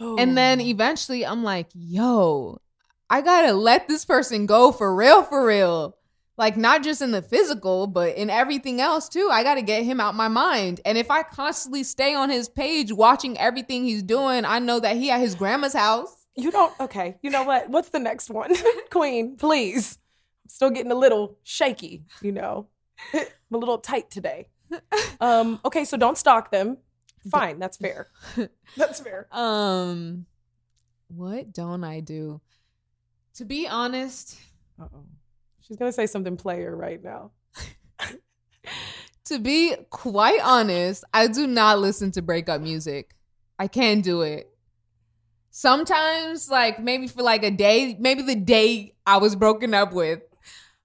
[0.00, 0.16] Oh.
[0.16, 0.64] And then Oh.
[0.64, 2.60] eventually I'm like, yo,
[3.10, 5.96] I gotta let this person go for real, for real.
[6.38, 9.28] Like, not just in the physical, but in everything else too.
[9.30, 10.80] I gotta get him out my mind.
[10.84, 14.96] And if I constantly stay on his page watching everything he's doing, I know that
[14.96, 16.21] he at his grandma's house.
[16.36, 16.72] You don't.
[16.80, 17.16] Okay.
[17.22, 17.68] You know what?
[17.68, 18.54] What's the next one?
[18.90, 19.98] Queen, please.
[20.44, 22.68] I'm still getting a little shaky, you know.
[23.14, 24.48] I'm a little tight today.
[25.20, 26.78] Um, okay, so don't stalk them.
[27.30, 28.08] Fine, that's fair.
[28.76, 29.28] That's fair.
[29.30, 30.26] Um,
[31.08, 32.40] what don't I do?
[33.34, 34.36] To be honest,
[34.80, 35.04] Uh-oh.
[35.60, 37.30] She's gonna say something player right now.
[39.26, 43.14] to be quite honest, I do not listen to breakup music.
[43.58, 44.51] I can't do it.
[45.52, 50.20] Sometimes, like maybe for like a day, maybe the day I was broken up with.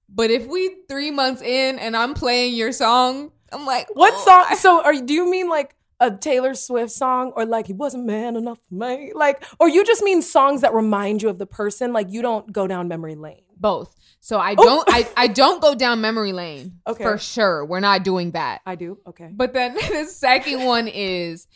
[0.10, 4.26] But if we three months in and I'm playing your song, I'm like, What oh,
[4.26, 4.46] song?
[4.50, 8.06] I- So, are do you mean like a Taylor Swift song, or like he wasn't
[8.06, 11.48] man enough for me, like, or you just mean songs that remind you of the
[11.48, 11.92] person?
[11.94, 13.42] Like you don't go down memory lane.
[13.60, 13.96] both.
[14.20, 14.64] So I Oh.
[14.64, 17.04] don't, I, I don't go down memory lane Okay.
[17.04, 17.66] for sure.
[17.66, 18.62] We're not doing that.
[18.66, 19.00] I do.
[19.08, 19.30] Okay.
[19.34, 21.48] But then the second one is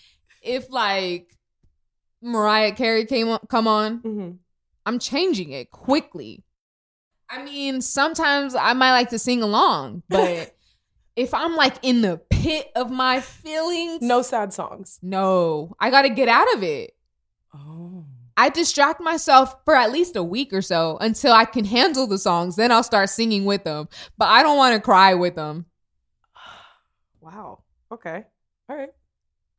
[0.41, 1.27] if like
[2.21, 4.31] Mariah Carey came on, come on, hmm
[4.85, 6.43] I'm changing it quickly.
[7.29, 10.55] I mean, sometimes I might like to sing along, but
[11.15, 14.97] if I'm like in the pit of my feelings, No sad songs.
[15.01, 16.91] no, I got to get out of it.
[17.53, 18.05] Oh.
[18.37, 22.17] I distract myself for at least a week or so until I can handle the
[22.17, 22.55] songs.
[22.55, 23.87] Then I'll start singing with them.
[24.17, 25.65] But I don't want to cry with them.
[27.19, 27.59] Wow.
[27.91, 28.23] Okay.
[28.69, 28.89] All right.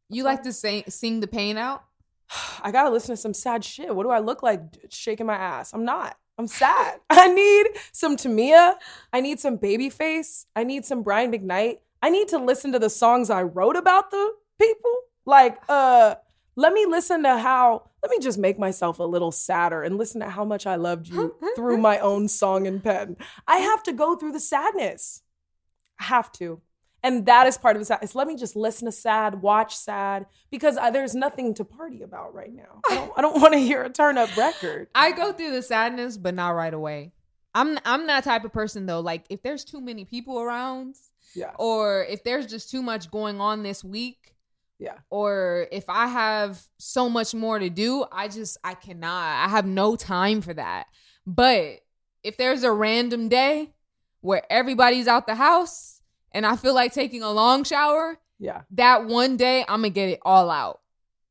[0.09, 1.85] You like to sing sing the pain out?
[2.63, 3.95] I gotta listen to some sad shit.
[3.95, 5.73] What do I look like shaking my ass?
[5.73, 6.17] I'm not.
[6.39, 7.01] I'm sad.
[7.11, 8.75] I need some Tamia.
[9.13, 10.47] I need some Babyface.
[10.57, 11.79] I need some Brian McKnight.
[12.03, 14.97] I need to listen to the songs I wrote about the people.
[15.25, 16.17] Like, uh,
[16.57, 20.21] let me listen to how, let me just make myself a little sadder and listen
[20.21, 23.17] to how much I loved you through my own song and pen.
[23.47, 25.23] I have to go through the sadness.
[26.01, 26.61] I have to.
[27.05, 28.15] And that is part of the sadness.
[28.15, 32.33] Let me just listen to sad, watch sad, because uh, there's nothing to party about
[32.33, 32.81] right now.
[32.89, 34.87] I don't, I don't want to hear a turn up record.
[34.95, 37.13] I go through the sadness, but not right away.
[37.55, 39.01] I'm I'm that type of person though.
[39.01, 40.95] Like if there's too many people around,
[41.35, 41.51] Yeah.
[41.59, 44.35] or if there's just too much going on this week,
[44.79, 44.95] Yeah.
[45.11, 49.45] or if I have so much more to do, I just I cannot.
[49.45, 50.87] I have no time for that.
[51.27, 51.81] But
[52.23, 53.75] if there's a random day
[54.23, 55.92] where everybody's out the house
[56.35, 58.63] and I feel like taking a long shower, Yeah.
[58.73, 60.81] that one day I'm gonna get it all out.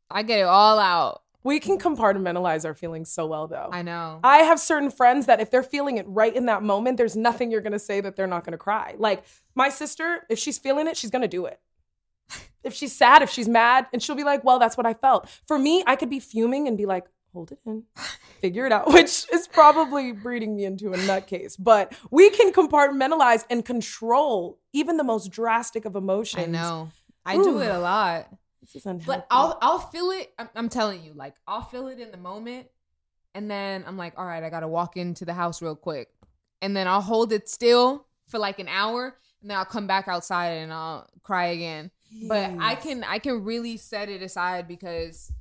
[0.10, 1.22] I get it all out.
[1.44, 3.70] We can compartmentalize our feelings so well, though.
[3.72, 4.20] I know.
[4.24, 7.50] I have certain friends that if they're feeling it right in that moment, there's nothing
[7.50, 8.94] you're gonna say that they're not gonna cry.
[8.98, 9.24] Like
[9.56, 11.60] my sister, if she's feeling it, she's gonna do it.
[12.64, 15.28] If she's sad, if she's mad, and she'll be like, well, that's what I felt.
[15.48, 17.84] For me, I could be fuming and be like, hold it in,
[18.40, 21.56] figure it out, which is probably breeding me into a nutcase.
[21.58, 26.48] But we can compartmentalize and control even the most drastic of emotions.
[26.48, 26.92] I know.
[27.26, 28.28] I do it a lot.
[28.62, 29.06] This is unhealthy.
[29.06, 30.34] But I'll I'll feel it.
[30.38, 32.68] I'm, I'm telling you, like I'll feel it in the moment,
[33.34, 36.10] and then I'm like, all right, I gotta walk into the house real quick,
[36.62, 40.08] and then I'll hold it still for like an hour, and then I'll come back
[40.08, 41.92] outside and I'll cry again.
[42.28, 45.32] But I can I can really set it aside because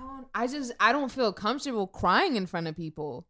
[0.00, 0.26] don't.
[0.34, 3.26] I just I don't feel comfortable crying in front of people.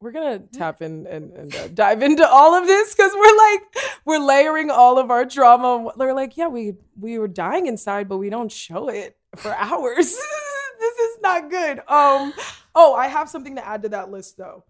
[0.00, 3.62] we're gonna tap in and, and uh, dive into all of this because we're like
[4.06, 5.90] we're layering all of our trauma.
[5.96, 10.06] They're like, yeah, we we were dying inside, but we don't show it for hours.
[10.80, 11.78] this is not good.
[11.86, 12.32] Um,
[12.74, 14.64] oh, I have something to add to that list though.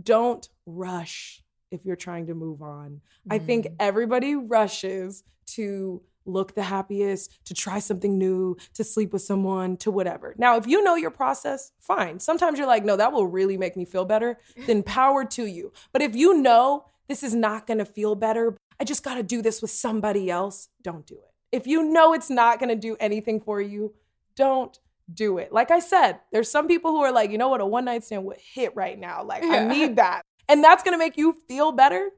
[0.00, 3.00] Don't rush if you're trying to move on.
[3.30, 3.74] I think Mm.
[3.80, 5.24] everybody rushes
[5.56, 10.34] to look the happiest, to try something new, to sleep with someone, to whatever.
[10.38, 12.20] Now, if you know your process, fine.
[12.20, 15.72] Sometimes you're like, no, that will really make me feel better, then power to you.
[15.92, 19.62] But if you know this is not gonna feel better, I just gotta do this
[19.62, 21.30] with somebody else, don't do it.
[21.52, 23.94] If you know it's not gonna do anything for you,
[24.36, 24.78] don't
[25.12, 25.52] do it.
[25.52, 28.04] Like I said, there's some people who are like, you know what, a one night
[28.04, 29.22] stand would hit right now.
[29.22, 30.22] Like, I need that.
[30.48, 32.10] And that's gonna make you feel better.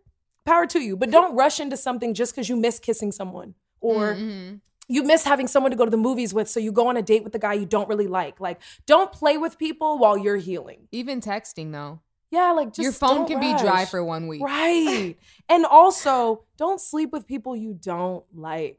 [0.44, 0.96] Power to you.
[0.96, 3.54] But don't rush into something just because you miss kissing someone
[3.86, 4.60] or Mhm.
[4.88, 6.48] you miss having someone to go to the movies with.
[6.48, 8.40] So you go on a date with the guy you don't really like.
[8.40, 10.88] Like, don't play with people while you're healing.
[10.92, 14.42] even texting though, Yeah, like just your phone can be dry for one week.
[14.42, 15.16] Right.
[15.48, 18.78] and also, don't sleep with people you don't like.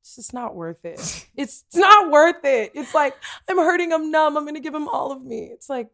[0.00, 0.94] It's just not worth it.
[0.98, 2.72] It's, it's not worth it.
[2.74, 3.14] It's like,
[3.48, 5.44] I'm hurting, I'm numb, I'm gonna give him all of me.
[5.52, 5.88] It's like,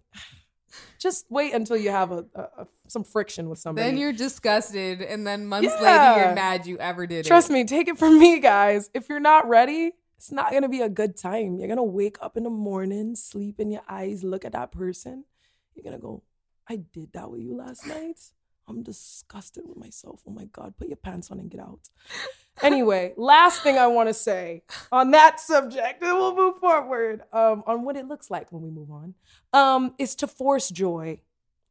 [0.99, 3.89] just wait until you have a, a, some friction with somebody.
[3.89, 7.53] Then you're disgusted, and then months later you're mad you ever did Trust it.
[7.53, 8.91] me, take it from me, guys.
[8.95, 11.59] If you're not ready, it's not gonna be a good time.
[11.59, 15.25] You're gonna wake up in the morning, sleep in your eyes, look at that person.
[15.75, 16.23] You're gonna go,
[16.69, 18.21] I did that with you last night.
[18.69, 20.21] I'm disgusted with myself.
[20.27, 21.81] Oh my God, put your pants on and get out.
[22.63, 27.85] Anyway, last thing I wanna say on that subject, and we'll move forward um, on
[27.85, 29.15] what it looks like when we move on,
[29.53, 31.21] um, is to force joy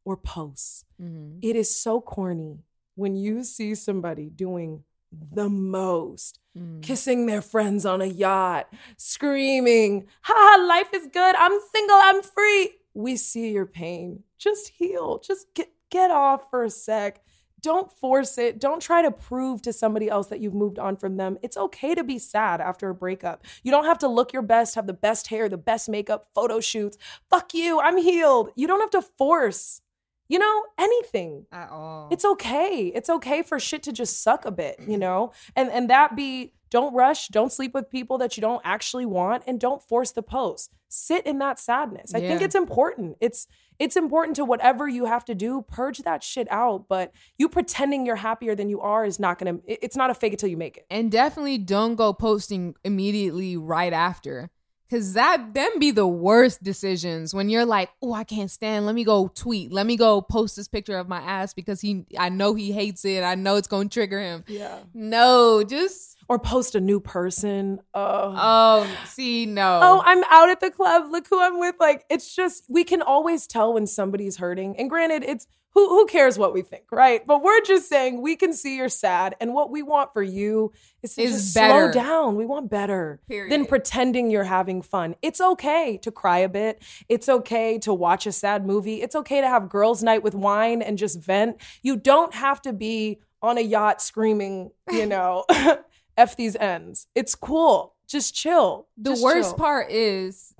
[0.04, 0.84] or post.
[1.00, 1.38] Mhm.
[1.42, 2.58] It is so corny
[2.94, 4.84] when you see somebody doing
[5.32, 6.82] the most, Mhm.
[6.82, 11.34] kissing their friends on a yacht, screaming, ha, life is good.
[11.36, 11.96] I'm single.
[11.96, 12.70] I'm free.
[12.94, 14.24] We see your pain.
[14.38, 15.18] Just heal.
[15.20, 17.20] Just get, get off for a sec.
[17.60, 18.60] Don't force it.
[18.60, 21.38] Don't try to prove to somebody else that you've moved on from them.
[21.42, 23.42] It's okay to be sad after a breakup.
[23.62, 26.60] You don't have to look your best, have the best hair, the best makeup, photo
[26.60, 26.98] shoots.
[27.30, 27.80] Fuck you.
[27.80, 28.50] I'm healed.
[28.54, 29.80] You don't have to force,
[30.28, 32.08] you know, anything At all.
[32.10, 35.88] it's okay it's okay for shit to just suck a bit you know and and
[35.88, 39.80] that be don't rush don't sleep with people that you don't actually want and don't
[39.82, 43.46] force the post sit in that sadness i think it's important it's
[43.78, 48.06] it's important to whatever you have to do purge that shit out but you pretending
[48.06, 50.56] you're happier than you are is not gonna it's not a fake it till you
[50.56, 54.50] make it and definitely don't go posting immediately right after.
[54.94, 58.86] Cause that them be the worst decisions when you're like, oh, I can't stand.
[58.86, 59.72] Let me go tweet.
[59.72, 63.04] Let me go post this picture of my ass because he, I know he hates
[63.04, 63.24] it.
[63.24, 64.44] I know it's gonna trigger him.
[64.46, 69.80] yeah No, just or post a new person oh oh, see, no.
[69.82, 71.10] oh, I'm out at the club.
[71.10, 71.74] Look who I'm with.
[71.80, 74.76] Like, it's just, we can always tell when somebody's hurting.
[74.78, 77.26] And granted, it's who who cares what we think, right?
[77.26, 80.72] But we're just saying we can see you're sad, and what we want for you
[81.02, 81.92] is to Is just better.
[81.92, 82.36] slow down.
[82.36, 85.16] We want better than pretending you're having fun.
[85.20, 86.82] It's okay to cry a bit.
[87.08, 89.02] It's okay to watch a sad movie.
[89.02, 91.56] It's okay to have girls' night with wine and just vent.
[91.82, 95.44] You don't have to be on a yacht screaming, you know,
[96.16, 97.08] f these ends.
[97.14, 97.94] It's cool.
[98.06, 98.86] Just chill.
[98.96, 99.58] The Just worst chill.
[99.58, 100.54] part is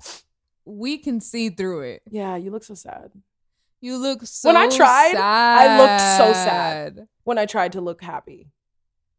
[0.64, 2.03] we can see through it.
[2.11, 3.11] Yeah, you look so sad.
[3.85, 4.55] You look so sad.
[4.55, 5.68] When I tried, sad.
[5.68, 7.07] I looked so sad.
[7.25, 8.49] when I tried to look happy.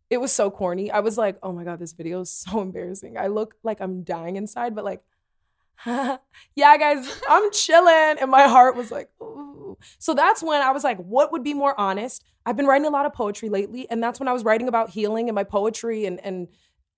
[0.10, 0.90] It was so corny.
[0.90, 3.16] I was like, oh my God, this video is so embarrassing.
[3.16, 5.04] I look like I'm dying inside, but like,
[5.86, 6.18] yeah,
[6.56, 8.18] guys, I'm chilling.
[8.20, 9.78] And my heart was like, ooh.
[10.00, 12.24] So that's when I was like, what would be more honest?
[12.44, 13.88] I've been writing a lot of poetry lately.
[13.92, 16.48] And that's when I was writing about healing and my poetry and, and,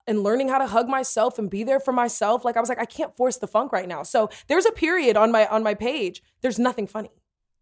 [0.06, 2.46] and learning how to hug myself and be there for myself.
[2.46, 4.04] Like I was like, I can't force the funk right now.
[4.04, 6.22] So there's a period on my on my page.
[6.40, 7.10] There's nothing funny.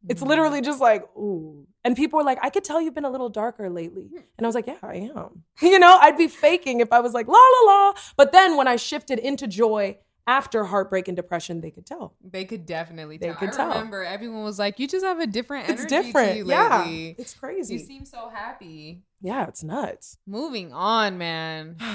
[0.09, 0.29] It's mm-hmm.
[0.29, 1.67] literally just like, ooh.
[1.85, 4.05] And people were like, I could tell you've been a little darker lately.
[4.05, 4.19] Hmm.
[4.39, 5.45] And I was like, yeah, I am.
[5.63, 7.93] You know, I'd be faking if I was like, la, la, la.
[8.17, 12.15] But then when I shifted into joy after heartbreak and depression, they could tell.
[12.23, 13.37] They could definitely They tell.
[13.37, 13.69] could I tell.
[13.69, 16.47] remember everyone was like, "You just have a different energy It's different.
[16.47, 16.85] yeah.
[16.87, 17.75] It's crazy.
[17.75, 20.19] You seem so happy." yeah, it's nuts.
[20.27, 21.77] Moving on, man.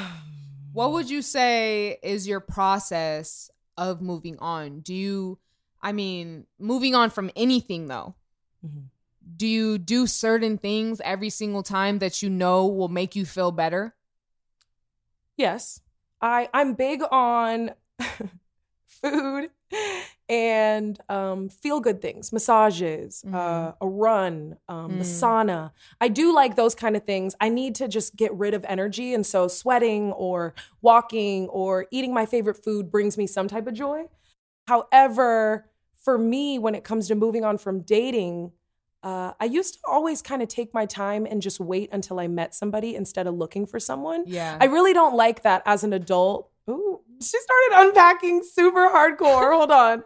[0.74, 4.80] What would you say is your process of moving on?
[4.80, 5.38] Do you,
[5.84, 8.16] I mean, moving on from anything though,
[8.66, 8.90] Mhm.
[9.38, 13.52] do you do certain things every single time that you know will make you feel
[13.52, 13.96] better?
[15.38, 15.82] Yes.
[16.22, 17.72] I I'm big on
[18.86, 19.50] food
[20.30, 25.22] and um, feel good things, massages, uh, a run, um, the Mm.
[25.22, 25.72] sauna.
[26.00, 27.36] I do like those kind of things.
[27.42, 29.14] I need to just get rid of energy.
[29.14, 33.74] And so sweating or walking or eating my favorite food brings me some type of
[33.74, 34.04] joy.
[34.68, 35.71] However,
[36.04, 38.52] for me, when it comes to moving on from dating,
[39.04, 42.28] uh, I used to always kind of take my time and just wait until I
[42.28, 44.24] met somebody instead of looking for someone.
[44.28, 44.58] Yeah.
[44.62, 46.50] I really don't like that as an adult.
[46.70, 49.54] Ooh, she started unpacking super hardcore.
[49.56, 50.04] Hold on.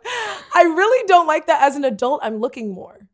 [0.54, 2.22] I really don't like that as an adult.
[2.24, 3.08] I'm looking more.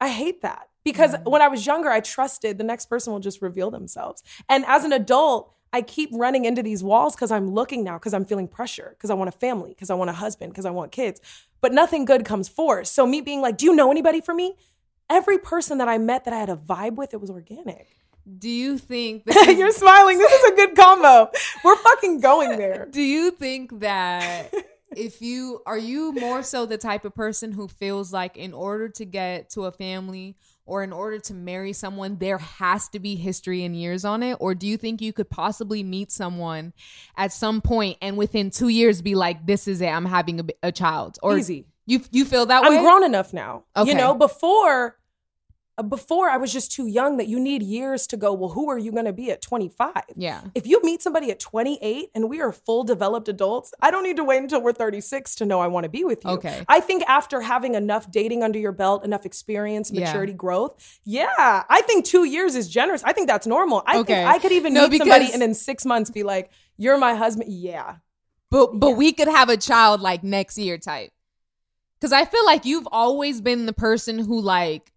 [0.00, 1.30] I hate that because Mhm.
[1.30, 4.22] when I was younger, I trusted the next person will just reveal themselves.
[4.48, 8.14] And as an adult, I keep running into these walls because I'm looking now, because
[8.14, 10.70] I'm feeling pressure, because I want a family, because I want a husband, because I
[10.70, 11.20] want kids.
[11.60, 12.86] But nothing good comes forth.
[12.88, 14.56] So me being like, do you know anybody for me?
[15.08, 17.86] Every person that I met that I had a vibe with, it was organic.
[18.38, 20.18] do you think is- You're smiling.
[20.18, 21.30] This is a good combo.
[21.64, 22.86] We're fucking going there.
[22.90, 24.52] Do you think that
[24.96, 28.88] if you are you more so the type of person who feels like in order
[28.88, 30.36] to get to a family
[30.66, 34.36] or in order to marry someone there has to be history and years on it
[34.40, 36.72] or do you think you could possibly meet someone
[37.16, 40.72] at some point and within 2 years be like this is it I'm having a
[40.72, 41.66] child or Easy.
[41.86, 43.64] you you feel that way I'm grown enough now.
[43.76, 43.90] Okay.
[43.90, 44.96] You know, before
[45.78, 48.70] Uh, before I was just too young that you need years to go, well, who
[48.70, 49.92] are you going to be at 25?
[50.16, 50.40] Yeah.
[50.54, 54.16] If you meet somebody at 28 and we are full developed adults, I don't need
[54.16, 56.30] to wait until we're 36 to know I want to be with you.
[56.30, 56.64] Okay.
[56.66, 60.06] I think after having enough dating under your belt, enough experience, Yeah.
[60.06, 63.02] maturity, growth, yeah, I think two years is generous.
[63.04, 63.82] I think that's normal.
[63.86, 64.14] I Okay.
[64.14, 67.14] think I could even No, meet somebody and in six months be like, you're my
[67.14, 67.52] husband.
[67.52, 67.96] Yeah.
[68.50, 68.94] But but Yeah.
[68.94, 71.10] we could have a child like next year type.
[72.00, 74.92] Cuz I feel like you've always been the person who like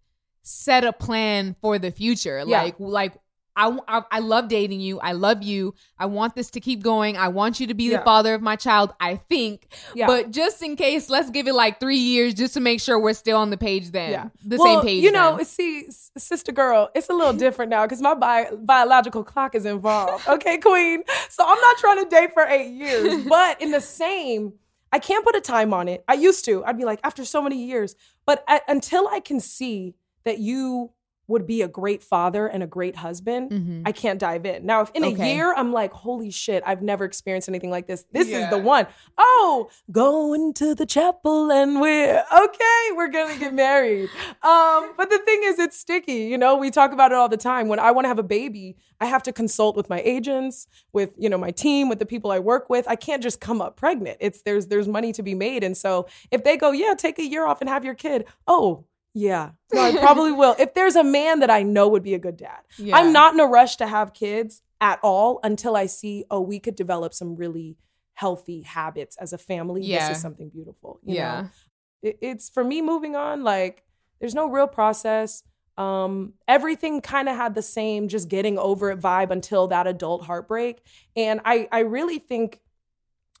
[0.50, 2.38] set a plan for the future.
[2.46, 2.62] Yeah.
[2.62, 3.12] Like like
[3.56, 5.00] I, I I love dating you.
[5.00, 5.74] I love you.
[5.98, 7.16] I want this to keep going.
[7.16, 7.98] I want you to be Yeah.
[7.98, 8.92] the father of my child.
[9.00, 9.66] I think.
[9.94, 10.06] Yeah.
[10.06, 13.12] But just in case, let's give it like 3 years just to make sure we're
[13.12, 14.12] still on the page then.
[14.12, 14.28] Yeah.
[14.44, 15.44] The well, same page You know, then.
[15.44, 15.86] see,
[16.16, 20.26] sister girl, it's a little different now because my bi- biological clock is involved.
[20.28, 21.02] Okay, queen.
[21.28, 24.52] So I'm not trying to date for eight years, but in the same,
[24.92, 26.04] I can't put a time on it.
[26.08, 26.64] I used to.
[26.64, 27.94] I'd be like, after so many years,
[28.26, 30.90] but until I can see that you
[31.28, 33.82] would be a great father and a great husband, Mhm.
[33.86, 34.66] I can't dive in.
[34.66, 38.04] Now, if in a year I'm like, holy shit, I've never experienced anything like this.
[38.10, 38.88] This is the one.
[39.16, 44.08] Oh, going to the chapel and we're okay, we're gonna get married.
[44.42, 46.24] Um, but the thing is, it's sticky.
[46.24, 47.68] You know, we talk about it all the time.
[47.68, 51.14] When I want to have a baby, I have to consult with my agents, with
[51.16, 52.88] you know my team, with the people I work with.
[52.88, 54.16] I can't just come up pregnant.
[54.18, 57.24] It's there's there's money to be made, and so if they go, yeah, take a
[57.24, 58.24] year off and have your kid.
[58.48, 58.84] Oh.
[59.14, 60.54] Yeah, no, I probably will.
[60.58, 62.96] If there's a man that I know would be a good dad, Yeah.
[62.96, 66.58] I'm not in a rush to have kids at all until I see, oh, we
[66.58, 67.76] could develop some really
[68.14, 69.82] healthy habits as a family.
[69.82, 70.08] Yeah.
[70.08, 71.00] This is something beautiful.
[71.02, 71.40] You Yeah.
[71.42, 71.48] Know?
[72.02, 73.82] It, it's for me moving on, like,
[74.20, 75.42] there's no real process.
[75.78, 80.24] Um, everything kind of had the same just getting over it vibe until that adult
[80.26, 80.82] heartbreak.
[81.16, 82.60] And I, I really think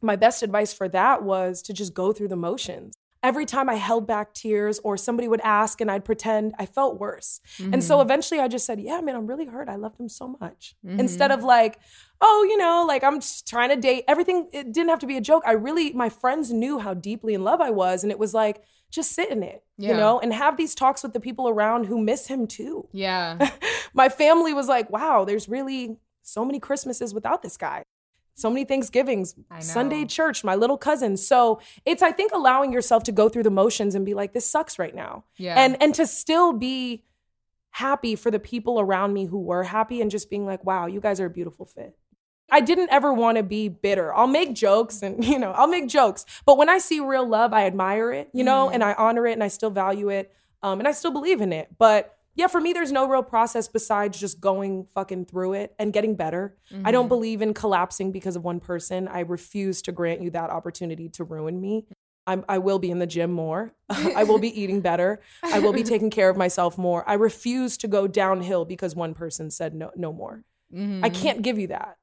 [0.00, 2.94] my best advice for that was to just go through the motions.
[3.22, 6.98] Every time I held back tears or somebody would ask and I'd pretend, I felt
[6.98, 7.40] worse.
[7.58, 8.02] And so mm-hmm.
[8.02, 9.68] eventually I just said, Yeah, man, I'm really hurt.
[9.68, 10.74] I loved him so much.
[10.84, 11.00] Mm-hmm.
[11.00, 11.78] Instead of like,
[12.20, 14.04] oh, you know, like I'm just trying to date.
[14.08, 15.42] Everything, it didn't have to be a joke.
[15.46, 18.02] I really, my friends knew how deeply in love I was.
[18.02, 19.90] And it was like, just sit in it, Yeah.
[19.90, 22.88] you know, and have these talks with the people around who miss him too.
[22.92, 23.50] yeah.
[23.94, 27.84] my family was like, wow, there's really so many Christmases without this guy.
[28.40, 31.16] So many Thanksgivings, Sunday church, my little cousin.
[31.16, 34.48] So it's, I think, allowing yourself to go through the motions and be like, this
[34.48, 35.24] sucks right now.
[35.36, 35.54] Yeah.
[35.62, 37.04] And and to still be
[37.72, 41.00] happy for the people around me who were happy and just being like, wow, you
[41.00, 41.96] guys are a beautiful fit.
[42.52, 44.12] I didn't ever want to be bitter.
[44.12, 46.24] I'll make jokes and, you know, I'll make jokes.
[46.46, 48.74] But when I see real love, I admire it, you know, Mhm.
[48.74, 50.32] and I honor it and I still value it.
[50.62, 51.68] Um, and I still believe in it.
[51.78, 55.92] But yeah, for me, there's no real process besides just going fucking through it and
[55.92, 56.56] getting better.
[56.84, 57.08] I don't Mhm.
[57.08, 59.06] believe in collapsing because of one person.
[59.08, 61.86] I refuse to grant you that opportunity to ruin me.
[62.26, 63.74] I'm, I will be in the gym more.
[63.90, 65.20] I will be eating better.
[65.42, 67.02] I will be taking care of myself more.
[67.08, 70.44] I refuse to go downhill because one person said no, no more.
[70.72, 71.04] Mhm.
[71.04, 71.96] I can't give you that.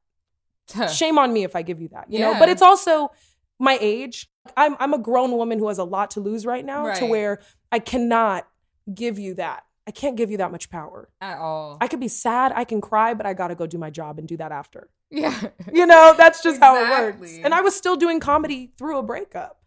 [0.89, 2.33] Shame on me if I give you that, you know.
[2.39, 3.11] But it's also
[3.57, 4.29] my age.
[4.55, 7.39] I'm I'm a grown woman who has a lot to lose right now, to where
[7.71, 8.47] I cannot
[8.93, 9.63] give you that.
[9.88, 11.09] I can't give you that much power.
[11.21, 11.77] at all.
[11.79, 14.19] I could be sad, I can cry, but I got to go do my job
[14.19, 14.89] and do that after.
[15.09, 15.33] yeah.
[15.71, 17.38] You know, that's just how it works.
[17.43, 19.61] And I was still doing comedy through a breakup.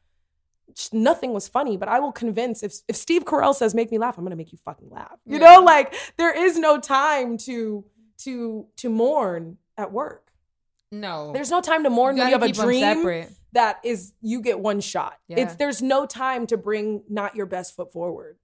[0.74, 3.98] Just Nothing was funny, but I will convince if if Steve Carell says make me
[3.98, 5.18] laugh, I'm gonna make you fucking laugh.
[5.24, 5.54] You Yeah.
[5.56, 7.84] know, like there is no time to
[8.18, 10.30] to to mourn at work.
[10.92, 11.32] No.
[11.32, 13.32] There's no time to mourn when you have a dream separate.
[13.52, 15.18] that is you get one shot.
[15.26, 15.40] Yeah.
[15.40, 18.36] It's there's no time to bring not your best foot forward.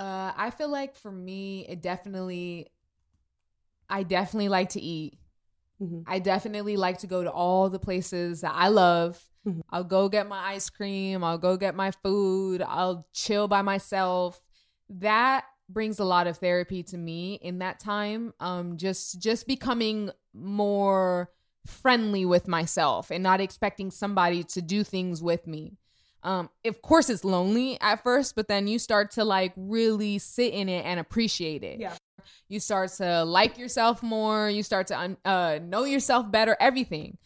[0.00, 2.68] Uh, I feel like for me, it definitely,
[3.90, 5.18] I definitely like to eat.
[5.82, 6.04] Mhm.
[6.06, 9.22] I definitely like to go to all the places that I love.
[9.46, 9.62] Mhm.
[9.70, 11.24] I'll go get my ice cream.
[11.24, 12.62] I'll go get my food.
[12.62, 14.42] I'll chill by myself.
[14.88, 18.34] That brings a lot of therapy to me in that time.
[18.40, 21.30] Um, just just becoming more
[21.66, 25.78] friendly with myself and not expecting somebody to do things with me.
[26.22, 30.52] Um, of course, it's lonely at first, but then you start to like really sit
[30.52, 31.80] in it and appreciate it.
[31.80, 31.94] Yeah.
[32.48, 34.50] You start to like yourself more.
[34.50, 36.56] You start to un- uh, know yourself better.
[36.60, 37.16] Everything,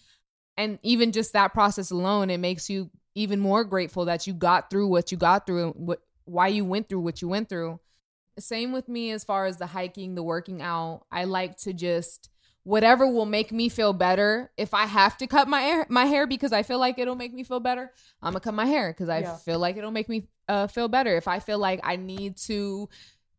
[0.57, 4.71] and even just that process alone, it makes you even more grateful that you got
[4.71, 7.81] through what you got through, and what why you went through what you went through.
[8.39, 11.03] Same with me as far as the hiking, the working out.
[11.11, 12.31] I like to just
[12.65, 14.51] whatever will make me feel better.
[14.57, 17.33] If I have to cut my hair, my hair because I feel like it'll make
[17.33, 17.93] me feel better,
[18.23, 19.37] I'm gonna cut my hair because I Yeah.
[19.37, 21.17] feel like it'll make me uh, feel better.
[21.17, 22.89] If I feel like I need to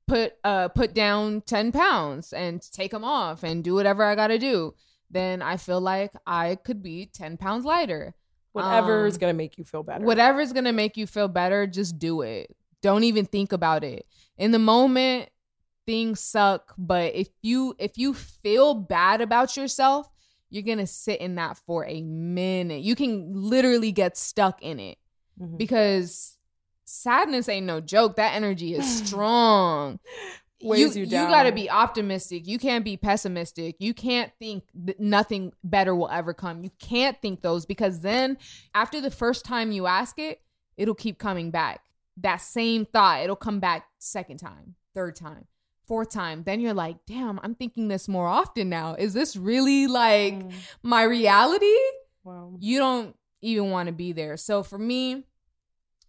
[0.07, 4.39] put uh put down 10 pounds and take them off and do whatever I gotta
[4.39, 4.73] do,
[5.09, 8.13] then I feel like I could be 10 pounds lighter.
[8.53, 10.05] Whatever is Um, gonna make you feel better.
[10.05, 12.55] Whatever is gonna make you feel better, just do it.
[12.81, 14.05] Don't even think about it.
[14.37, 15.29] In the moment,
[15.85, 20.09] things suck, but if you if you feel bad about yourself,
[20.49, 22.81] you're gonna sit in that for a minute.
[22.83, 24.97] You can literally get stuck in it
[25.39, 25.57] Mhm.
[25.57, 26.37] because
[26.85, 28.15] sadness ain't no joke.
[28.15, 29.99] That energy is strong.
[30.59, 31.29] You down.
[31.29, 32.47] got to be optimistic.
[32.47, 33.75] You can't be pessimistic.
[33.79, 36.63] You can't think that nothing better will ever come.
[36.63, 38.37] You can't think those because then
[38.73, 40.41] after the first time you ask it,
[40.77, 41.81] it'll keep coming back.
[42.17, 45.45] That same thought, it'll come back second time, third time,
[45.87, 46.43] fourth time.
[46.43, 48.95] Then you're like, damn, I'm thinking this more often now.
[48.95, 50.53] Is this really like Mm.
[50.83, 51.75] my reality?
[52.23, 52.55] Wow.
[52.59, 54.35] you don't even want to be there.
[54.37, 55.25] So for me,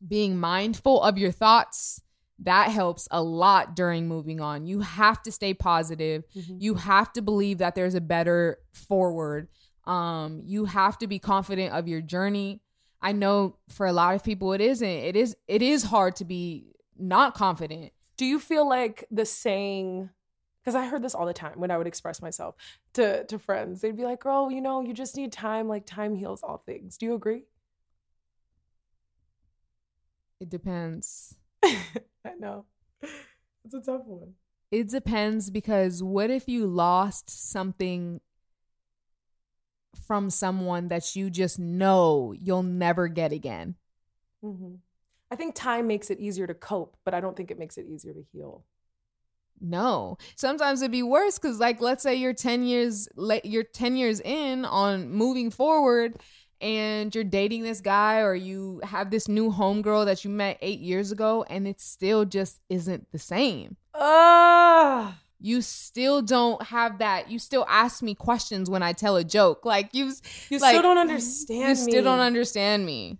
[0.07, 2.01] being mindful of your thoughts,
[2.41, 4.66] that helps a lot during moving on.
[4.66, 6.24] You have to stay positive.
[6.35, 6.57] Mhm.
[6.62, 9.49] You have to believe that there's a better forward.
[9.85, 12.61] Um, you have to be confident of your journey.
[13.01, 14.89] I know for a lot of people it isn't.
[14.89, 17.93] It is it is hard to be not confident.
[18.17, 20.11] Do you feel like the saying?
[20.62, 22.57] Because I heard this all the time when I would express myself
[22.95, 23.81] to to friends.
[23.81, 25.69] They'd be like, "Girl, you know, you just need time.
[25.69, 27.45] Like time heals all things." Do you agree?
[30.41, 31.37] It depends.
[31.64, 32.67] I know.
[33.64, 34.35] It's a tough one.
[34.71, 38.21] It depends because what if you lost something
[40.07, 43.77] from someone that you just know you'll never get again?
[44.43, 44.77] hmm
[45.31, 47.87] I think time makes it easier to cope, but I don't think it makes it
[47.87, 48.64] easier to heal.
[49.61, 50.18] No.
[50.37, 54.20] Sometimes it'd be worse cuz like let's say you're 10 years late you're 10 years
[54.20, 56.18] in on moving forward
[56.61, 60.81] and you're dating this guy or you have this new homegirl that you met 8
[60.81, 63.77] years ago and it still just isn't the same.
[63.95, 67.31] Ah, You still don't have that.
[67.31, 69.64] You still ask me questions when I tell a joke.
[69.64, 70.12] Like you
[70.51, 71.68] you Like, still don't understand.
[71.68, 73.18] you still don't understand me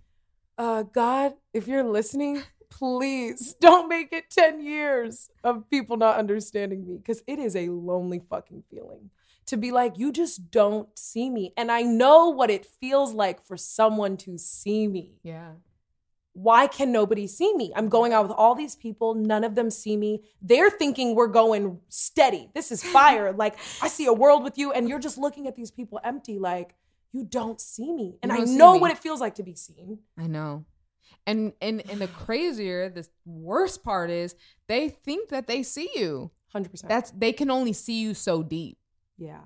[0.57, 6.85] uh, God, if you're listening, please don't make it 10 years of people not understanding
[6.87, 9.09] me because it is a lonely fucking feeling
[9.47, 11.53] to be like, you just don't see me.
[11.57, 15.13] And I know what it feels like for someone to see me.
[15.23, 15.51] Yeah.
[16.33, 17.71] Why can nobody see me?
[17.75, 20.21] I'm going out with all these people, none of them see me.
[20.41, 22.49] They're thinking we're going steady.
[22.53, 23.31] This is fire.
[23.37, 26.37] like, I see a world with you, and you're just looking at these people empty,
[26.37, 26.75] like,
[27.11, 28.17] you don't see me.
[28.21, 29.99] And I know what it feels like to be seen.
[30.17, 30.65] I know.
[31.25, 34.35] And and and the crazier, the worst part is
[34.67, 36.31] they think that they see you.
[36.55, 36.87] 100%.
[36.87, 38.77] That's they can only see you so deep.
[39.17, 39.41] Yeah.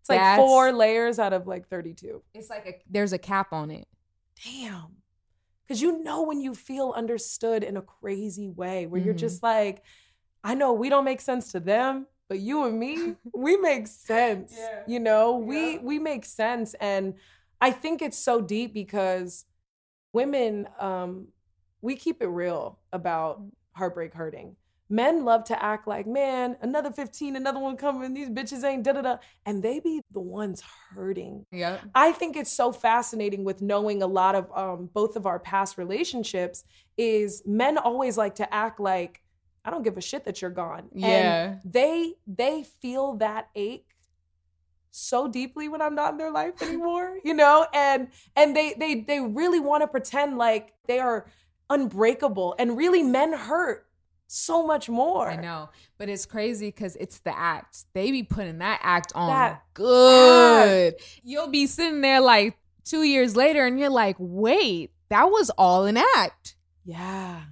[0.00, 2.22] It's like That's- four layers out of like 32.
[2.34, 3.86] It's like a, there's a cap on it.
[4.44, 4.96] Damn.
[5.66, 9.18] Because you know when you feel understood in a crazy way where you're Mhm.
[9.18, 9.82] just like,
[10.42, 14.54] I know we don't make sense to them, but you and me, we make sense.
[14.56, 14.82] Yeah.
[14.86, 15.78] You know, we Yeah.
[15.82, 16.74] we make sense.
[16.80, 17.14] And
[17.60, 19.44] I think it's so deep because
[20.12, 21.28] women, um,
[21.80, 24.56] we keep it real about heartbreak hurting.
[24.90, 28.92] Men love to act like, man, another 15, another one coming, these bitches ain't da
[28.92, 29.16] da da.
[29.46, 30.62] And they be the ones
[30.94, 31.46] hurting.
[31.50, 35.38] yeah I think it's so fascinating with knowing a lot of um, both of our
[35.38, 36.64] past relationships
[36.98, 39.22] is men always like to act like
[39.64, 40.88] I don't give a shit that you're gone.
[40.94, 41.46] Yeah.
[41.46, 43.88] And they they feel that ache
[44.90, 47.66] so deeply when I'm not in their life anymore, you know?
[47.72, 51.26] And and they they they really want to pretend like they are
[51.70, 53.86] unbreakable and really men hurt
[54.26, 55.30] so much more.
[55.30, 57.84] I know, but it's crazy because it's the act.
[57.94, 60.94] They be putting that act on That good.
[61.22, 65.84] You'll be sitting there like two years later, and you're like, "Wait, that was all
[65.84, 66.56] an act.
[66.84, 67.42] Yeah.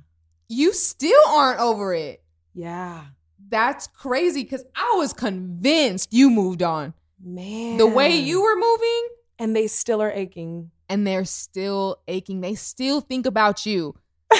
[0.52, 2.22] You still aren't over it."
[2.54, 3.04] Yeah.
[3.48, 6.94] That's crazy because I was convinced you moved on.
[7.22, 7.76] Man.
[7.76, 10.70] The way you were moving, and they still are aching.
[10.88, 12.40] and they're still aching.
[12.40, 13.94] They still think about you.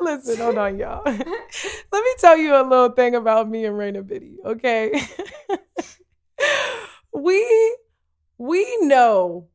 [0.00, 1.02] Listen, hold on, y'all.
[1.06, 1.18] Let
[1.92, 4.92] me tell you a little thing about me and Raina Biddy, okay?
[7.12, 7.76] we
[8.38, 9.48] we know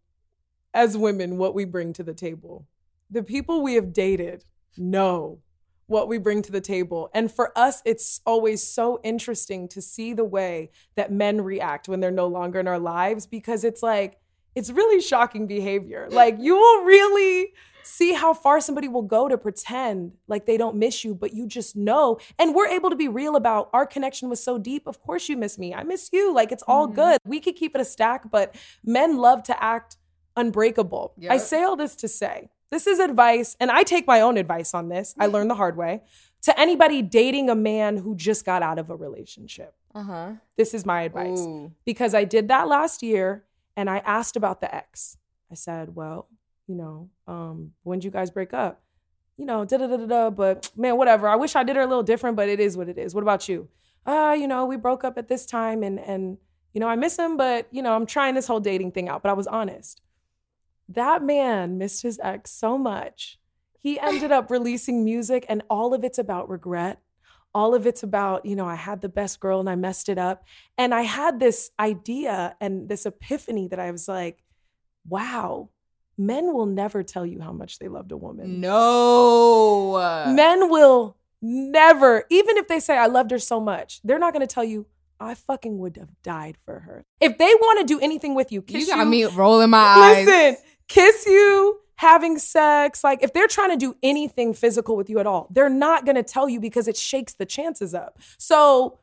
[0.73, 2.67] as women what we bring to the table.
[3.09, 4.45] The people we have dated
[4.77, 5.39] know
[5.88, 7.09] what we bring to the table.
[7.13, 11.99] And for us, it's always so interesting to see the way that men react when
[11.99, 14.17] they're no longer in our lives because it's like,
[14.55, 16.07] it's really shocking behavior.
[16.09, 20.75] Like, you will really see how far somebody will go to pretend like they don't
[20.75, 22.17] miss you, but you just know.
[22.39, 24.88] And we're able to be real about our connection was so deep.
[24.88, 25.73] Of course, you miss me.
[25.73, 26.33] I miss you.
[26.33, 26.95] Like, it's all Mhm.
[26.95, 27.17] good.
[27.27, 29.97] We could keep it a stack, but men love to act
[30.36, 31.13] unbreakable.
[31.29, 34.73] I say all this to say this is advice, and I take my own advice
[34.73, 35.15] on this.
[35.17, 36.01] I learned the hard way.
[36.41, 40.32] To anybody dating a man who just got out of a relationship, Uh huh.
[40.57, 41.39] this is my advice
[41.86, 43.45] because I did that last year
[43.78, 45.17] and I asked about the ex.
[45.49, 46.28] I said, well,
[46.67, 48.82] you know, um, when did you guys break up?
[49.38, 51.28] You know, da da da da da, but man, whatever.
[51.30, 53.15] I wish I did her a little different, but it is what it is.
[53.15, 53.69] What about you?
[54.05, 56.38] Uh, you know, we broke up at this time and and
[56.73, 59.23] you know, I miss him, but you know, I'm trying this whole dating thing out,
[59.23, 60.01] but I was honest.
[60.89, 63.39] That man missed his ex so much.
[63.79, 66.99] He ended up releasing music and all of it's about regret.
[67.53, 70.17] All of it's about, you know, I had the best girl and I messed it
[70.17, 70.43] up.
[70.77, 74.43] And I had this idea and this epiphany that I was like,
[75.07, 75.69] wow,
[76.17, 78.59] men will never tell you how much they loved a woman.
[78.59, 80.25] No.
[80.27, 84.45] Men will never, even if they say, I loved her so much, they're not going
[84.45, 84.88] to tell you,
[85.19, 87.05] I fucking would have died for her.
[87.21, 89.77] If they want to do anything with you, kiss you you, got me rolling my
[89.77, 90.25] eyes.
[90.25, 95.19] listen, kiss you, having sex, like if they're trying to do anything physical with you
[95.19, 98.19] at all, they're not going to tell you because it shakes the chances up.
[98.38, 98.99] So,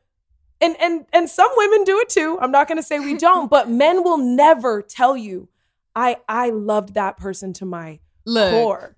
[0.61, 2.37] and and and some women do it too.
[2.41, 5.49] I'm not going to say we don't, but men will never tell you,
[5.95, 8.51] I I loved that person to my Look.
[8.51, 8.95] core.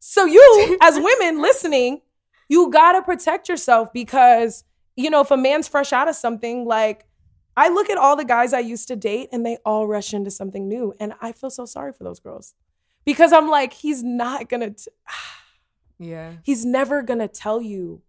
[0.00, 2.00] So you, as women listening,
[2.48, 4.64] you gotta protect yourself because
[4.94, 7.06] you know if a man's fresh out of something, like
[7.56, 10.30] I look at all the guys I used to date and they all rush into
[10.30, 12.54] something new, and I feel so sorry for those girls
[13.04, 14.90] because I'm like, he's not gonna, t-
[15.98, 16.34] Yeah.
[16.42, 18.02] he's never gonna tell you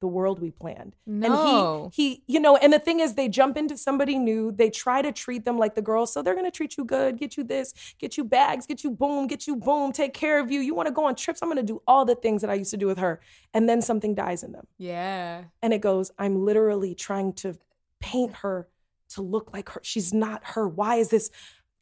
[0.00, 0.96] the world we planned.
[1.06, 1.84] No.
[1.84, 4.50] And he, he, you know, and the thing is, they jump into somebody new.
[4.50, 7.36] They try to treat them like the girls, so they're gonna treat you good, get
[7.36, 10.60] you this, get you bags, get you boom, get you boom, take care of you.
[10.60, 11.40] You want to go on trips?
[11.42, 13.20] I'm gonna do all the things that I used to do with her,
[13.52, 15.44] and then something dies in them, yeah.
[15.60, 16.10] and it goes.
[16.18, 17.58] I'm literally trying to
[18.00, 18.68] paint her
[19.10, 19.80] to look like her.
[19.82, 20.68] She's not her.
[20.68, 21.30] Why is this?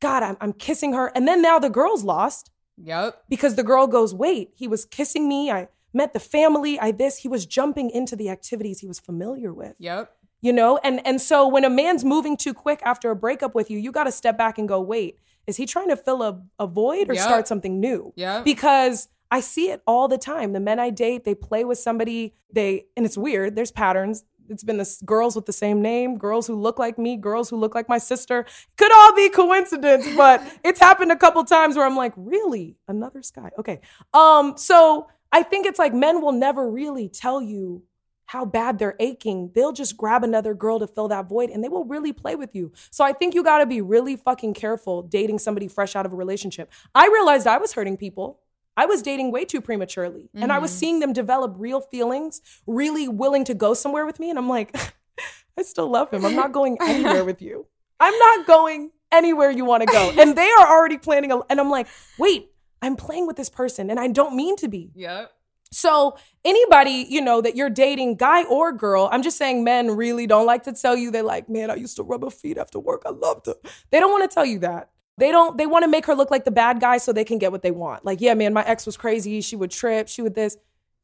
[0.00, 2.50] God, I'm, I'm kissing her, and then now the girl's lost
[2.80, 3.24] Yep.
[3.28, 5.50] because the girl goes, wait, he was kissing me.
[5.50, 6.78] I met the family.
[6.78, 7.18] I this.
[7.18, 10.12] He was jumping into the activities he was familiar with Yep.
[10.40, 13.68] you know and and so when a man's moving too quick after a breakup with
[13.70, 16.40] you you got to step back and go wait is he trying to fill a,
[16.60, 17.22] a void or Yep.
[17.24, 18.12] start something new?
[18.16, 18.42] Yeah.
[18.42, 20.52] because I see it all the time.
[20.52, 23.56] The men I date, they play with somebody, they and it's weird.
[23.56, 24.24] There's patterns.
[24.48, 27.56] It's been the girls with the same name, girls who look like me, girls who
[27.56, 28.46] look like my sister.
[28.76, 32.76] Could all be coincidence, but it's happened a couple times where I'm like, really?
[32.86, 33.50] Another sky.
[33.58, 33.80] Okay.
[34.12, 37.82] Um, so I think it's like men will never really tell you
[38.28, 39.50] how bad they're aching.
[39.54, 42.54] They'll just grab another girl to fill that void and they will really play with
[42.54, 42.72] you.
[42.90, 46.12] So I think you got to be really fucking careful dating somebody fresh out of
[46.12, 46.70] a relationship.
[46.94, 48.40] I realized I was hurting people.
[48.78, 50.78] I was dating way too prematurely and I was mm-hmm.
[50.78, 54.30] seeing them develop real feelings, really willing to go somewhere with me.
[54.30, 54.72] And I'm like,
[55.58, 56.24] I still love him.
[56.24, 57.66] I'm not going anywhere with you.
[57.98, 60.12] I'm not going anywhere you want to go.
[60.16, 61.32] And they are already planning.
[61.32, 61.88] A, and I'm like,
[62.20, 64.92] wait, I'm playing with this person and I don't mean to be.
[64.94, 65.32] Yep.
[65.72, 70.28] So anybody, you know, that you're dating, guy or girl, I'm just saying men really
[70.28, 72.78] don't like to tell you they're like, man, I used to rub her feet after
[72.78, 73.02] work.
[73.04, 73.56] I loved her.
[73.90, 74.90] They don't want to tell you that.
[75.18, 77.38] They don't, they want to make her look like the bad guy so they can
[77.38, 78.04] get what they want.
[78.04, 79.40] Like, yeah, man, my ex was crazy.
[79.40, 80.08] She would trip.
[80.08, 80.56] She would this.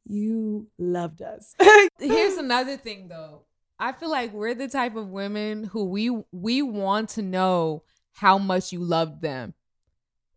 [0.05, 1.53] You loved us.
[1.99, 3.41] Here's another thing though.
[3.77, 8.37] I feel like we're the type of women who we we want to know how
[8.37, 9.53] much you loved them.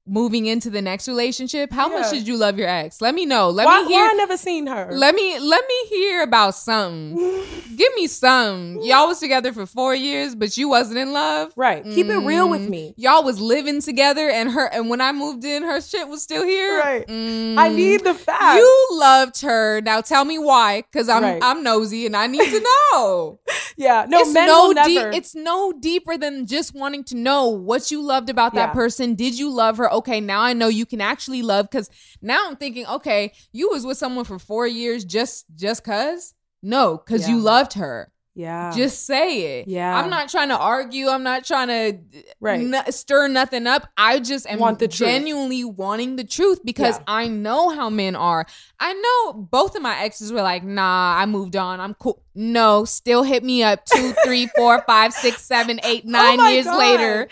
[0.09, 3.01] Moving into the next relationship, how much did you love your ex?
[3.01, 3.51] Let me know.
[3.51, 4.89] Let why, me hear why I never seen her?
[4.91, 7.17] Let me let me hear about something.
[7.77, 8.79] Give me some.
[8.83, 11.53] Y'all was together for four years, but you wasn't in love.
[11.57, 11.85] right.
[11.85, 12.71] Keep it real with Mm.
[12.71, 12.95] me.
[12.97, 16.45] Y'all was living together, and her and when I moved in, her shit was still
[16.45, 16.79] here.
[16.79, 17.07] Right.
[17.07, 17.59] Mm.
[17.59, 18.57] I need the facts.
[18.59, 19.81] You loved her.
[19.83, 21.39] Now tell me why, because I'm Right.
[21.43, 22.61] I'm nosy and I need to
[22.93, 23.39] know.
[23.77, 24.07] yeah.
[24.09, 24.95] No, it's men no will deep.
[24.95, 25.11] never.
[25.11, 28.73] It's no deeper than just wanting to know what you loved about that Yeah.
[28.75, 29.15] person.
[29.15, 29.93] Did you love her?
[29.99, 31.69] Okay, now I know you can actually love.
[31.71, 31.89] Because
[32.23, 36.35] now I'm thinking, okay, you was with someone for four years just just cause.
[36.63, 38.11] No, because you loved her.
[38.35, 38.73] yeah.
[38.75, 39.69] Just say it.
[39.69, 39.97] Yeah.
[39.99, 41.09] I'm not trying to argue.
[41.09, 41.99] I'm not trying to
[42.41, 42.61] Right.
[42.61, 43.89] n- stir nothing up.
[43.97, 45.09] I just am Want the truth.
[45.11, 47.05] genuinely wanting the truth because Yeah.
[47.09, 48.47] I know how men are.
[48.79, 51.81] I know both of my exes were like, nah, I moved on.
[51.81, 52.23] I'm cool.
[52.35, 56.49] No, still hit me up two, three, four, five, six, seven, eight, oh nine Oh
[56.49, 56.79] years God.
[56.79, 57.29] later.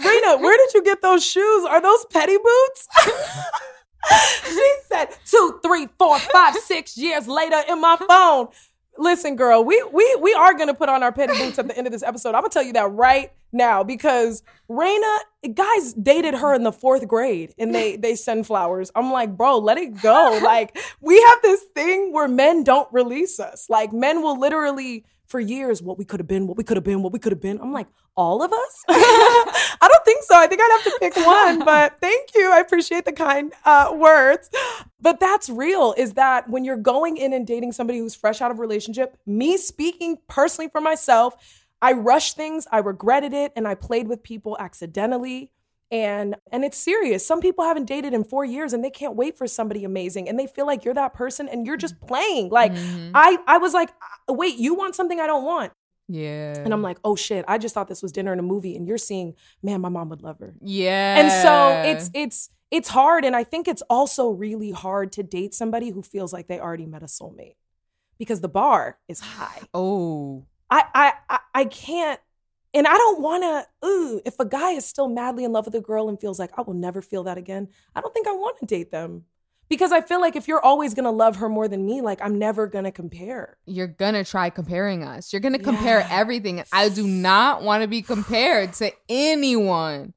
[0.00, 1.64] Raina, where did you get those shoes?
[1.64, 2.88] Are those petty boots?
[4.44, 8.48] she said two, three, four, five, six years later in my phone.
[8.96, 11.86] Listen, girl, we we we are gonna put on our petty boots at the end
[11.86, 12.30] of this episode.
[12.30, 15.18] I'm gonna tell you that right now because Raina,
[15.54, 18.90] guys dated her in the fourth grade and they they send flowers.
[18.96, 20.40] I'm like, bro, let it go.
[20.42, 23.66] Like we have this thing where men don't release us.
[23.70, 26.84] Like men will literally for years what we could have been, what we could have
[26.84, 27.60] been, what we could have been.
[27.60, 28.84] I'm like, all of us?
[28.88, 30.34] I don't think so.
[30.36, 32.50] I think I'd have to pick one, but thank you.
[32.50, 34.50] I appreciate the kind uh, words.
[35.00, 38.50] But that's real is that when you're going in and dating somebody who's fresh out
[38.50, 41.36] of a relationship, me speaking personally for myself,
[41.80, 45.52] I rushed things, I regretted it, and I played with people accidentally.
[45.90, 47.26] And and it's serious.
[47.26, 50.38] Some people haven't dated in 4 years and they can't wait for somebody amazing and
[50.38, 52.50] they feel like you're that person and you're just playing.
[52.50, 53.12] Like Mhm.
[53.14, 53.90] I I was like,
[54.28, 55.72] "Wait, you want something I don't want."
[56.10, 56.54] yeah.
[56.58, 58.86] And I'm like, "Oh shit, I just thought this was dinner and a movie and
[58.86, 61.18] you're seeing, man, my mom would love her." yeah.
[61.20, 65.54] And so it's it's it's hard and I think it's also really hard to date
[65.54, 67.56] somebody who feels like they already met a soulmate
[68.18, 69.60] because the bar is high.
[69.72, 70.44] oh.
[70.70, 72.20] I I I, I can't
[72.78, 75.74] and I don't want to ooh if a guy is still madly in love with
[75.74, 77.68] a girl and feels like I will never feel that again.
[77.94, 79.24] I don't think I want to date them.
[79.68, 82.22] Because I feel like if you're always going to love her more than me, like
[82.22, 83.58] I'm never going to compare.
[83.66, 85.30] you're gonna try comparing us.
[85.30, 86.08] You're gonna compare Yeah.
[86.10, 86.64] everything.
[86.72, 90.14] I do not want to be compared to anyone.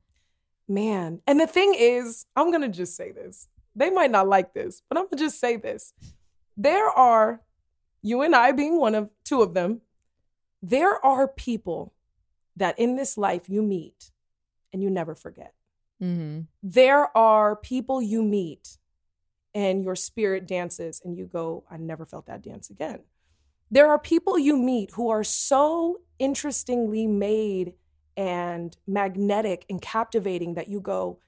[0.70, 1.22] Man.
[1.28, 3.50] And the thing is, I'm going to just say this.
[3.76, 5.94] They might not like this, but I'm going to just say this.
[6.56, 7.42] There are,
[8.02, 9.82] you and I being one of two of them,
[10.62, 11.94] there are people
[12.56, 14.12] that in this life you meet
[14.74, 15.54] and you never forget.
[16.02, 16.42] Mm-hmm.
[16.64, 18.78] There are people you meet
[19.54, 23.02] and your spirit dances and you go, I never felt that dance again.
[23.70, 27.74] There are people you meet who are so interestingly made
[28.18, 31.20] and magnetic and captivating that you go,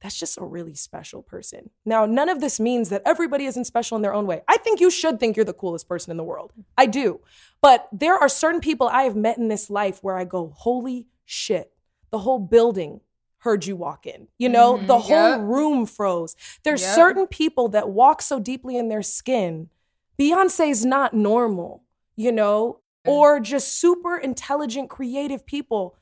[0.00, 1.70] that's just a really special person.
[1.84, 4.42] Now, none of this means that everybody isn't special in their own way.
[4.48, 6.52] I think you should think you're the coolest person in the world.
[6.78, 7.20] I do.
[7.60, 11.08] But there are certain people I have met in this life where I go, holy
[11.26, 11.72] shit,
[12.10, 13.00] the whole building
[13.38, 14.28] heard you walk in.
[14.38, 15.40] You know, Mhm, the whole yep.
[15.40, 16.34] room froze.
[16.62, 16.94] There's Yep.
[16.94, 19.70] certain people that walk so deeply in their skin.
[20.18, 21.84] Beyonce's not normal,
[22.16, 23.12] you know, Yeah.
[23.12, 25.96] or just super intelligent, creative people.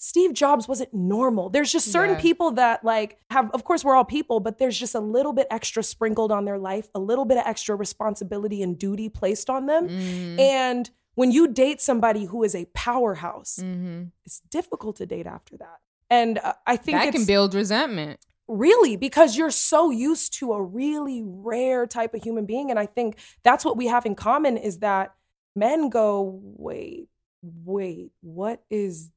[0.00, 1.50] Steve Jobs wasn't normal.
[1.50, 2.20] There's just certain Yeah.
[2.22, 5.46] people that like have of course we're all people, but there's just a little bit
[5.50, 9.66] extra sprinkled on their life, a little bit of extra responsibility and duty placed on
[9.66, 9.88] them.
[9.88, 10.38] Mm-hmm.
[10.40, 14.04] And when you date somebody who is a powerhouse, Mm-hmm.
[14.24, 15.78] it's difficult to date after that.
[16.08, 18.20] And uh, I think that can build resentment.
[18.46, 22.70] really because you're so used to a really rare type of human being.
[22.70, 25.12] And I think that's what we have in common is that
[25.56, 27.08] men go, wait,
[27.42, 29.10] wait, what is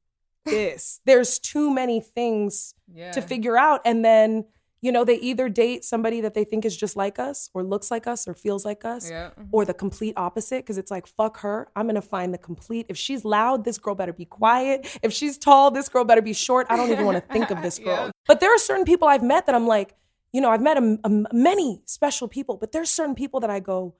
[0.44, 1.00] this?
[1.04, 3.12] There's too many things Yeah.
[3.12, 3.80] to figure out.
[3.84, 4.44] And then,
[4.80, 7.90] you know, they either date somebody that they think is just like us or looks
[7.90, 9.30] like us or feels like us Yeah.
[9.52, 12.96] or the complete opposite because it's like fuck her i'm gonna find the complete if
[12.98, 16.66] she's loud this girl better be quiet if she's tall this girl better be short
[16.68, 18.10] i don't even want to think of this girl Yeah.
[18.26, 19.94] but there are certain people i've met that i'm like
[20.32, 23.60] you know i've met a, a- many special people but there's certain people that i
[23.60, 23.94] go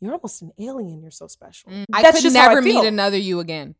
[0.00, 1.84] you're almost an alien you're so special Mm.
[1.92, 3.74] I could just how I never meet another you again.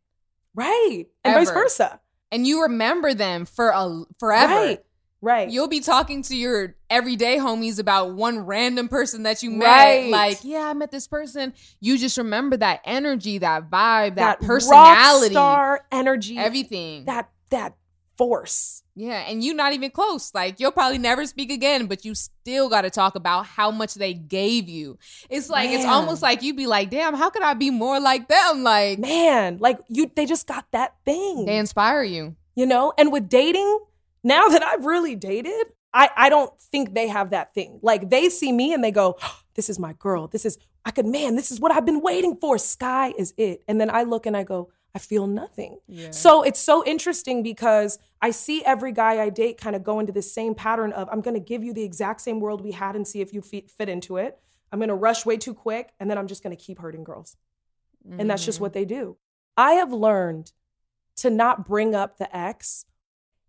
[0.54, 2.00] right and vice versa
[2.30, 4.52] And you remember them for a forever.
[4.52, 4.84] right
[5.20, 9.66] right You'll be talking to your everyday homies about one random person that you met.
[9.66, 10.10] Right.
[10.10, 11.54] Like, yeah, I met this person.
[11.80, 17.06] You just remember that energy, that vibe, that, that personality, star energy everything.
[17.06, 17.74] that that
[18.18, 20.34] force yeah, and you not even close.
[20.34, 23.94] Like, you'll probably never speak again, but you still got to talk about how much
[23.94, 24.98] they gave you.
[25.30, 28.26] It's like it's almost like you'd be like, "Damn, how could I be more like
[28.26, 32.36] them?" Like, man like you they just got that thing they inspire you.
[32.54, 33.78] you know and with dating
[34.22, 38.28] now that i've really dated i i don't think they have that thing like they
[38.28, 39.16] see me and they go
[39.54, 42.36] this is my girl this is i could man this is what i've been waiting
[42.36, 46.10] for sky is it and then i look and i go i feel nothing Yeah.
[46.10, 50.12] so it's so interesting because i see every guy i date kind of go into
[50.12, 52.96] this same pattern of i'm going to give you the exact same world we had
[52.96, 54.38] and see if you fit, fit into it
[54.72, 57.04] i'm going to rush way too quick and then i'm just going to keep hurting
[57.04, 57.36] girls
[58.18, 58.46] and that's Mm-hmm.
[58.46, 59.18] just what they do.
[59.56, 60.52] I have learned
[61.16, 62.86] to not bring up the ex.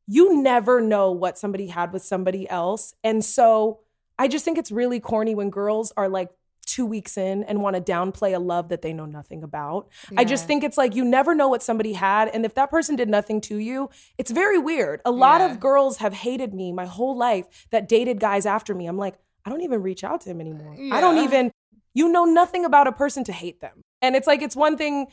[0.06, 2.94] You never know what somebody had with somebody else.
[3.04, 3.80] And so
[4.18, 6.30] I just think it's really corny when girls are like
[6.70, 9.88] two weeks in and want to downplay a love that they know nothing about.
[10.18, 12.28] I just think it's like you never know what somebody had.
[12.30, 15.02] And if that person did nothing to you, it's very weird.
[15.06, 15.52] A lot Yeah.
[15.52, 18.86] of girls have hated me my whole life that dated guys after me.
[18.88, 19.16] I'm like,
[19.46, 20.76] I don't even reach out to him anymore.
[20.92, 21.52] I don't even,
[21.94, 23.82] you know nothing about a person to hate them.
[24.02, 25.08] And it's like, it's one thing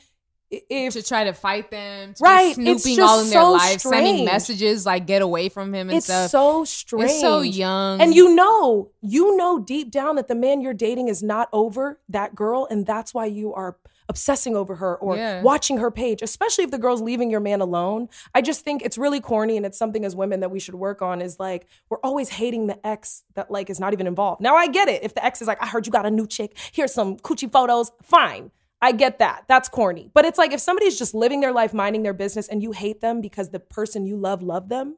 [0.50, 4.24] if to try to fight them, to Right, snooping all in their so lives, sending
[4.24, 6.24] messages like "get away from him" and it's stuff.
[6.26, 7.10] It's so strange.
[7.10, 11.08] It's so young, And you know, you know deep down that the man you're dating
[11.08, 13.76] is not over that girl, and that's why you are
[14.08, 15.42] obsessing over her or Yeah.
[15.42, 18.08] watching her page, especially if the girl's leaving your man alone.
[18.32, 21.02] I just think it's really corny and it's something as women that we should work
[21.02, 24.40] on is like we're always hating the ex that like is not even involved.
[24.40, 25.02] Now I get it.
[25.02, 27.50] If the ex is like, I heard you got a new chick, here's some coochie
[27.50, 28.52] photos, fine.
[28.82, 29.44] I get that.
[29.48, 30.10] That's corny.
[30.12, 33.00] But it's like if somebody's just living their life, minding their business, and you hate
[33.00, 34.96] them because the person you love loved them,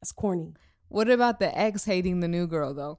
[0.00, 0.54] that's corny.
[0.88, 2.98] What about the ex hating the new girl though?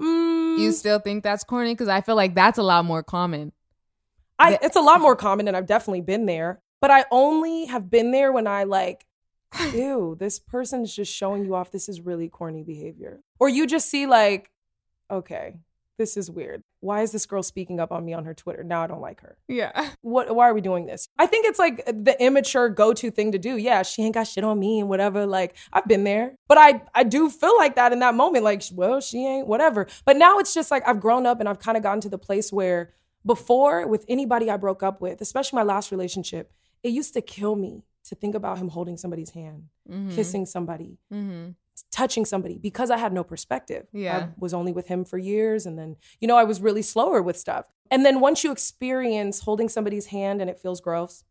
[0.00, 1.72] Mm, You still think that's corny?
[1.74, 3.52] Because I feel like that's a lot more common.
[4.38, 6.62] I, it's a lot more common, and I've definitely been there.
[6.80, 9.04] But I only have been there when I like,
[9.74, 11.70] ew, this person's just showing you off.
[11.70, 13.20] This is really corny behavior.
[13.38, 14.50] Or you just see like,
[15.10, 15.56] okay,
[16.00, 16.62] this is weird.
[16.80, 18.64] Why is this girl speaking up on me on her Twitter?
[18.64, 19.36] Now I don't like her.
[19.48, 19.90] Yeah.
[20.00, 20.34] What?
[20.34, 21.08] Why are we doing this?
[21.18, 23.56] I think it's like the immature go-to thing to do.
[23.58, 25.26] Yeah, she ain't got shit on me and whatever.
[25.26, 28.44] Like I've been there, but I I do feel like that in that moment.
[28.44, 29.86] Like, well, she ain't whatever.
[30.06, 32.18] But now it's just like I've grown up and I've kind of gotten to the
[32.18, 32.92] place where
[33.26, 36.50] before with anybody I broke up with, especially my last relationship,
[36.82, 40.14] it used to kill me to think about him holding somebody's hand, Mhm.
[40.14, 41.54] kissing somebody, Mhm.
[41.90, 43.86] Touching somebody because I had no perspective.
[43.92, 44.16] Yeah.
[44.18, 45.66] I was only with him for years.
[45.66, 47.66] And then, you know, I was really slower with stuff.
[47.90, 51.24] And then once you experience holding somebody's hand and it feels gross,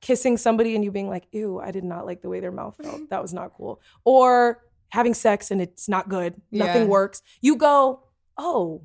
[0.00, 2.76] kissing somebody and you being like, ew, I did not like the way their mouth
[2.80, 3.00] felt.
[3.10, 3.80] That was not cool.
[4.04, 6.88] Or having sex and it's not good, nothing Yeah.
[6.88, 7.20] works.
[7.40, 8.04] You go,
[8.36, 8.82] oh,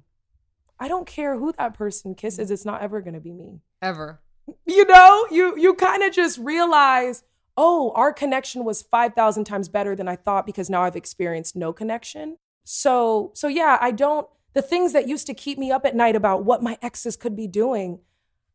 [0.79, 2.49] I don't care who that person kisses.
[2.49, 4.19] It's not ever going to be me Ever.
[4.65, 7.23] you know you you kind of just realize
[7.57, 11.71] oh our connection was 5000 times better than i thought because now i've experienced no
[11.73, 15.95] connection so so yeah i don't the things that used to keep me up at
[15.95, 17.99] night about what my exes could be doing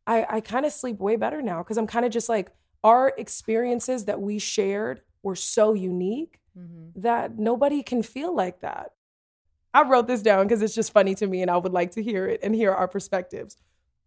[0.07, 2.51] i i kind of sleep way better now because i'm kind of just like
[2.83, 6.99] our experiences that we shared were so unique Mm-hmm.
[7.01, 8.91] that nobody can feel like that
[9.73, 12.01] i wrote this down because it's just funny to me and i would like to
[12.03, 13.55] hear it and hear our perspectives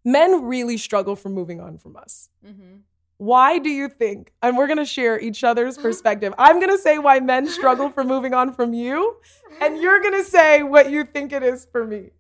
[0.05, 2.78] men really struggle from moving on from us Mm-hmm.
[3.23, 4.33] Why do you think?
[4.43, 6.35] And we're gonna share each other's perspective.
[6.39, 9.16] I'm gonna say why men struggle for moving on from you,
[9.61, 12.11] and you're gonna say what you think it is for me.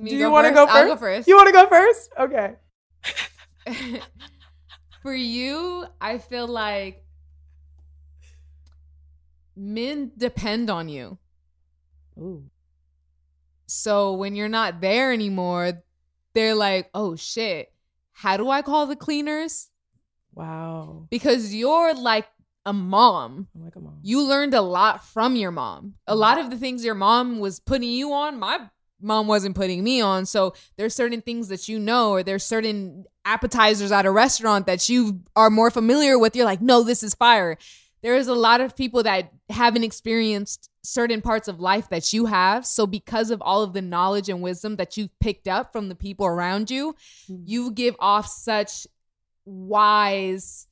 [0.00, 0.76] Do you want to go first?
[0.76, 1.28] I'll go first.
[1.28, 2.12] You want to go first?
[2.18, 2.54] Okay.
[5.02, 7.04] For you, I feel like
[9.54, 11.18] men depend on you.
[12.16, 12.44] Ooh.
[13.66, 15.72] So when you're not there anymore,
[16.32, 17.72] they're like, oh shit,
[18.12, 19.68] how do I call the cleaners?
[20.34, 21.06] Wow.
[21.10, 22.26] Because you're like
[22.64, 23.48] a mom.
[23.54, 23.98] I'm like a mom.
[24.02, 25.94] You learned a lot from your mom.
[26.06, 28.60] A lot of the things your mom was putting you on, my
[29.00, 30.26] mom wasn't putting me on.
[30.26, 34.88] So there's certain things that you know, or there's certain appetizers at a restaurant that
[34.88, 36.36] you are more familiar with.
[36.36, 37.58] You're like, no, this is fire.
[38.02, 42.26] There is a lot of people that haven't experienced certain parts of life that you
[42.26, 42.66] have.
[42.66, 45.94] So because of all of the knowledge and wisdom that you've picked up from the
[45.94, 46.94] people around you,
[47.30, 47.42] Mm.
[47.46, 48.86] you give off such
[49.44, 50.66] wise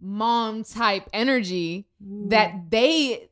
[0.00, 2.30] mom type energy Mm.
[2.30, 3.28] that they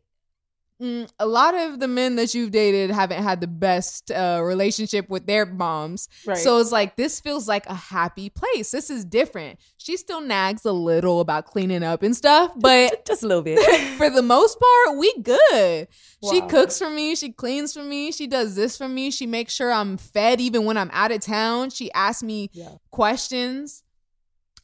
[0.79, 5.09] mm, a lot of the men that you've dated haven't had the best uh, relationship
[5.09, 6.09] with their moms.
[6.27, 6.37] Right.
[6.37, 8.71] so it's like this feels like a happy place.
[8.71, 9.59] This is different.
[9.79, 13.59] She still nags a little about cleaning up and stuff but just a little bit.
[13.97, 15.89] for the most part we good.
[16.29, 17.15] She cooks for me.
[17.15, 18.13] She cleans for me.
[18.13, 19.11] She does this for me.
[19.11, 21.71] She makes sure i'm fed even when i'm out of town.
[21.71, 22.73] She asks me yeah.
[22.91, 23.83] questions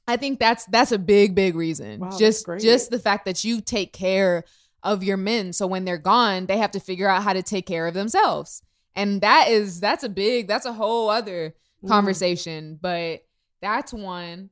[0.06, 2.00] i think that's that's a big big reason.
[2.00, 4.44] Wow, just just the fact that you take care
[4.82, 5.52] of your men.
[5.54, 8.62] So when they're gone they have to figure out how to take care of themselves.
[8.94, 11.88] And that is that's a big that's a whole other Mhm.
[11.88, 13.24] conversation but
[13.62, 14.50] that's one.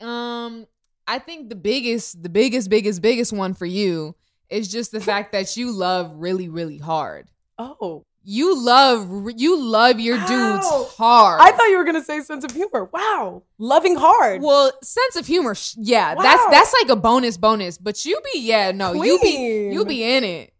[0.00, 0.66] Um
[1.06, 4.14] i think the biggest the biggest biggest biggest one for you
[4.48, 7.28] is just the fact that you love really really hard.
[7.58, 10.30] Oh, you love you love your dudes
[10.64, 10.88] Wow.
[10.96, 12.84] hard I thought you were gonna say sense of humor.
[12.92, 14.40] Wow, loving hard.
[14.42, 16.22] well, sense of humor, yeah, Wow.
[16.22, 17.76] that's that's like a bonus, bonus.
[17.78, 20.52] But you be, yeah, no, you be, you be in it.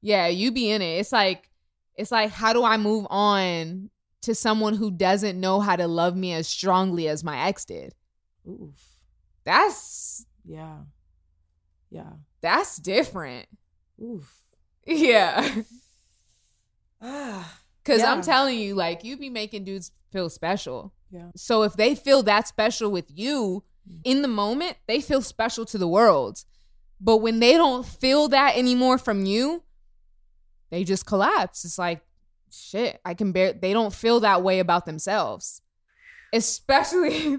[0.00, 0.98] Yeah, you be in it.
[1.00, 1.48] It's like,
[1.96, 3.90] it's like, how do I move on
[4.22, 7.94] to someone who doesn't know how to love me as strongly as my ex did?
[8.48, 8.78] Oof.
[9.44, 10.78] That's Yeah.
[11.90, 12.12] Yeah.
[12.40, 13.46] that's different.
[14.02, 14.30] Oof.
[14.86, 15.50] Yeah,
[17.84, 20.94] Because I'm telling you, like, you be making dudes feel special.
[21.10, 21.26] Yeah.
[21.36, 24.00] So if they feel that special with you Mm.
[24.04, 26.42] in the moment, they feel special to the world.
[26.98, 29.62] But when they don't feel that anymore from you,
[30.70, 31.66] they just collapse.
[31.66, 32.00] It's like,
[32.50, 35.60] shit, I can bear they don't feel that way about themselves.
[36.32, 37.38] Especially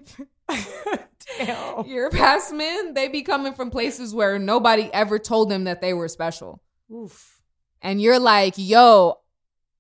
[1.40, 1.86] Damn.
[1.88, 5.94] your past men, they be coming from places where nobody ever told them that they
[5.94, 6.62] were special.
[6.94, 7.42] Oof.
[7.82, 9.16] And you're like, yo,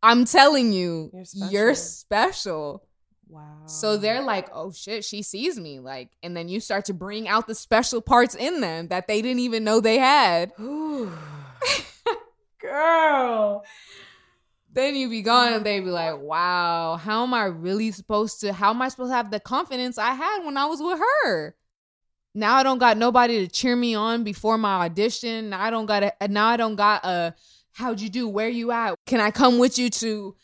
[0.03, 1.51] I'm telling you, You're special.
[1.51, 2.83] you're special.
[3.27, 3.63] Wow.
[3.65, 5.79] So they're like, oh shit, she sees me.
[5.79, 9.21] Like, and then you start to bring out the special parts in them that they
[9.21, 10.51] didn't even know they had.
[12.59, 13.63] Girl.
[14.71, 18.51] Then you be gone and they be like, wow, how am I really supposed to,
[18.51, 21.55] how am I supposed to have the confidence I had when I was with her?
[22.33, 25.49] Now I don't got nobody to cheer me on before my audition.
[25.51, 27.33] Now I don't got a, now I don't got a,
[27.75, 28.27] how'd you do?
[28.27, 28.95] Where you at?
[29.05, 30.35] Can I come with you to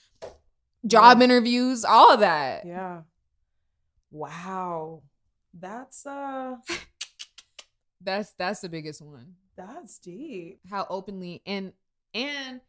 [0.85, 1.23] job Yeah.
[1.25, 1.83] interviews?
[1.85, 2.65] All of that.
[2.65, 3.01] Yeah.
[4.11, 5.03] Wow.
[5.53, 6.55] That's uh
[8.03, 9.35] That's, that's the biggest one.
[9.55, 10.59] that's deep.
[10.69, 11.71] how openly and
[12.15, 12.59] and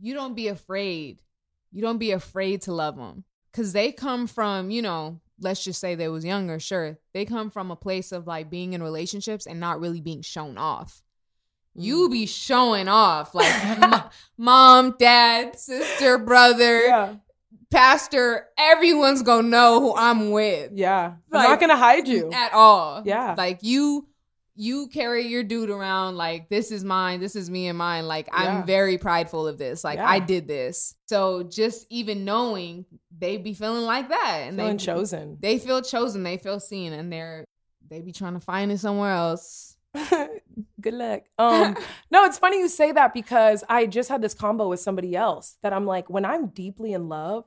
[0.00, 1.20] you don't be afraid
[1.70, 5.80] you don't be afraid to love them because they come from you know let's just
[5.80, 9.46] say they was younger sure they come from a place of like being in relationships
[9.46, 11.02] and not really being shown off
[11.74, 12.12] you Mm.
[12.12, 17.14] be showing off like mo- mom dad sister brother Yeah.
[17.70, 21.14] pastor everyone's gonna know who i'm with Yeah.
[21.32, 22.30] I'm not gonna hide you.
[22.32, 23.02] at all.
[23.04, 23.34] Yeah.
[23.38, 24.06] Like you
[24.56, 28.06] you carry your dude around like this is mine, this is me and mine.
[28.06, 28.58] Like Yeah.
[28.60, 29.84] I'm very prideful of this.
[29.84, 30.08] Like Yeah.
[30.10, 30.94] I did this.
[31.06, 32.84] So just even knowing
[33.16, 35.36] they be feeling like that and Feeling they chosen.
[35.40, 37.44] they feel chosen, they feel seen and they're
[37.88, 39.69] they be trying to find it somewhere else.
[40.80, 41.22] Good luck.
[41.38, 41.76] Um,
[42.10, 45.56] no, it's funny you say that because I just had this combo with somebody else
[45.62, 47.44] that I'm like, when I'm deeply in love,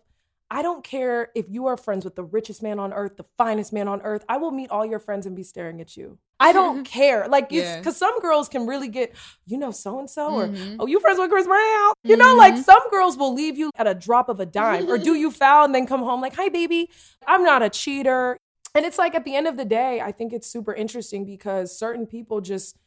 [0.52, 3.74] I don't care if you are friends with the richest man on earth, the finest
[3.74, 4.24] man on earth.
[4.30, 6.20] I will meet all your friends and be staring at you.
[6.40, 7.28] I don't care.
[7.28, 7.78] Like, Yeah.
[7.78, 9.16] because some girls can really get,
[9.48, 10.76] you know, so and so, or Mhm.
[10.80, 11.94] oh, you friends with Chris Brown?
[12.04, 12.64] You know, like Mhm.
[12.64, 15.66] some girls will leave you at a drop of a dime, or do you foul
[15.66, 16.90] and then come home like, hi, baby,
[17.26, 18.38] I'm not a cheater.
[18.76, 21.78] And it's like at the end of the day, I think it's super interesting because
[21.78, 22.78] certain people just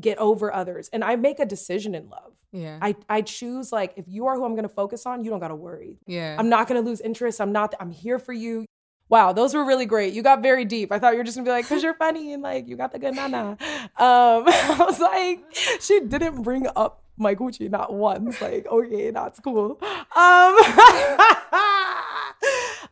[0.00, 0.88] get over others.
[0.92, 2.32] And I make a decision in love.
[2.52, 2.78] Yeah.
[2.82, 5.54] I, I choose like if you are who I'm gonna focus on, you don't gotta
[5.54, 5.98] worry.
[6.06, 6.36] yeah.
[6.38, 7.40] I'm not gonna lose interest.
[7.40, 8.64] I'm not I'm here for you.
[9.08, 10.12] Wow, those were really great.
[10.14, 10.90] You got very deep.
[10.92, 12.92] I thought you were just gonna be like, cause you're funny and like you got
[12.92, 13.56] the good nana.
[13.96, 15.44] Um, I was like,
[15.80, 18.40] she didn't bring up my Gucci not once.
[18.40, 19.78] Like, okay, that's cool.
[19.82, 19.82] Um,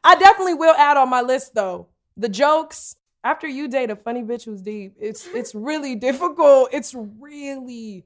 [0.05, 1.87] I definitely will add on my list though.
[2.19, 2.97] The jokes.
[3.25, 6.69] After you date a funny bitch who's deep, it's it's really difficult.
[6.73, 8.05] It's really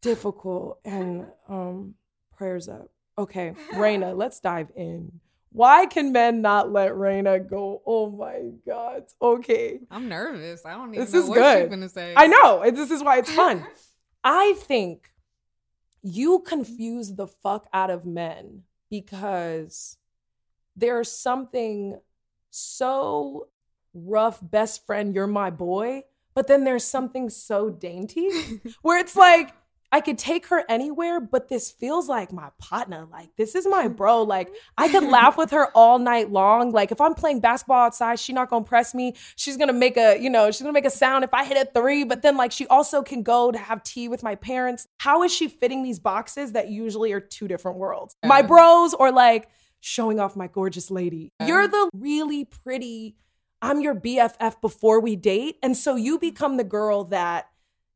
[0.00, 0.78] difficult.
[0.84, 1.94] And um,
[2.36, 2.90] prayers up.
[3.18, 5.20] Okay, Raina, let's dive in.
[5.50, 7.80] Why can men not let Raina go?
[7.86, 9.04] Oh my God.
[9.22, 9.80] Okay.
[9.90, 10.66] I'm nervous.
[10.66, 11.60] I don't even This know is what good.
[11.62, 12.12] she's gonna say.
[12.14, 12.70] I know.
[12.70, 13.66] This is why it's fun.
[14.24, 15.08] I think
[16.02, 19.96] you confuse the fuck out of men because
[20.76, 21.98] there's something
[22.56, 23.48] so
[23.94, 26.04] rough, best friend, you're my boy,
[26.34, 28.30] but then there's something so dainty
[28.82, 29.54] where it's like,
[29.92, 33.06] I could take her anywhere, but this feels like my partner.
[33.10, 34.20] Like, this is my bro.
[34.20, 34.28] Mm-hmm.
[34.28, 36.72] Like, I could laugh with her all night long.
[36.72, 39.14] Like, if I'm playing basketball outside, she's not gonna press me.
[39.36, 41.70] She's gonna make a, you know, she's gonna make a sound if I hit a
[41.72, 44.88] three, but then like she also can go to have tea with my parents.
[44.98, 48.16] How is she fitting these boxes that usually are two different worlds?
[48.24, 49.48] My bros or like
[49.86, 51.32] showing off my gorgeous lady.
[51.46, 53.14] You're the really pretty,
[53.62, 55.58] I'm your BFF before we date.
[55.62, 56.28] And so you mm-hmm.
[56.28, 57.48] become the girl that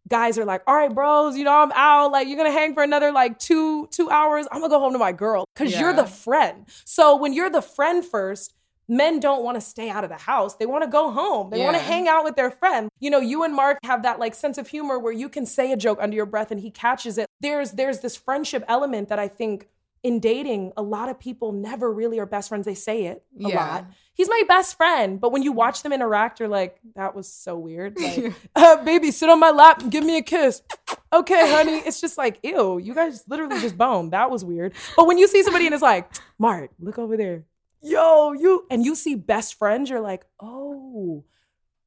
[0.09, 2.13] guys are like, all right, bros, you know, I'm out.
[2.13, 4.47] Like, you're gonna hang for another like two, two hours.
[4.53, 5.45] I'm gonna go home to my girl.
[5.57, 6.67] Cause you're the friend.
[6.85, 8.55] So when you're the friend first,
[8.89, 10.55] men don't want to stay out of the house.
[10.57, 11.51] They want to go home.
[11.51, 12.89] They want to hang out with their friend.
[13.01, 15.73] You know, you and Mark have that like sense of humor where you can say
[15.73, 17.27] a joke under your breath and he catches it.
[17.41, 19.69] There's there's this friendship element that I think
[20.03, 22.65] in dating, a lot of people never really are best friends.
[22.67, 23.57] They say it a Yeah.
[23.69, 23.85] lot.
[24.15, 25.21] He's my best friend.
[25.21, 27.97] But when you watch them interact, you're like, that was so weird.
[28.01, 30.63] Like, uh, baby, sit on my lap and give me a kiss.
[31.13, 31.79] Okay, honey.
[31.79, 34.13] It's just like, ew, you guys literally just boned.
[34.13, 34.73] That was weird.
[34.97, 37.45] But when you see somebody and it's like, Mark, look over there.
[37.83, 41.25] Yo, you, and you see best friends, you're like, oh,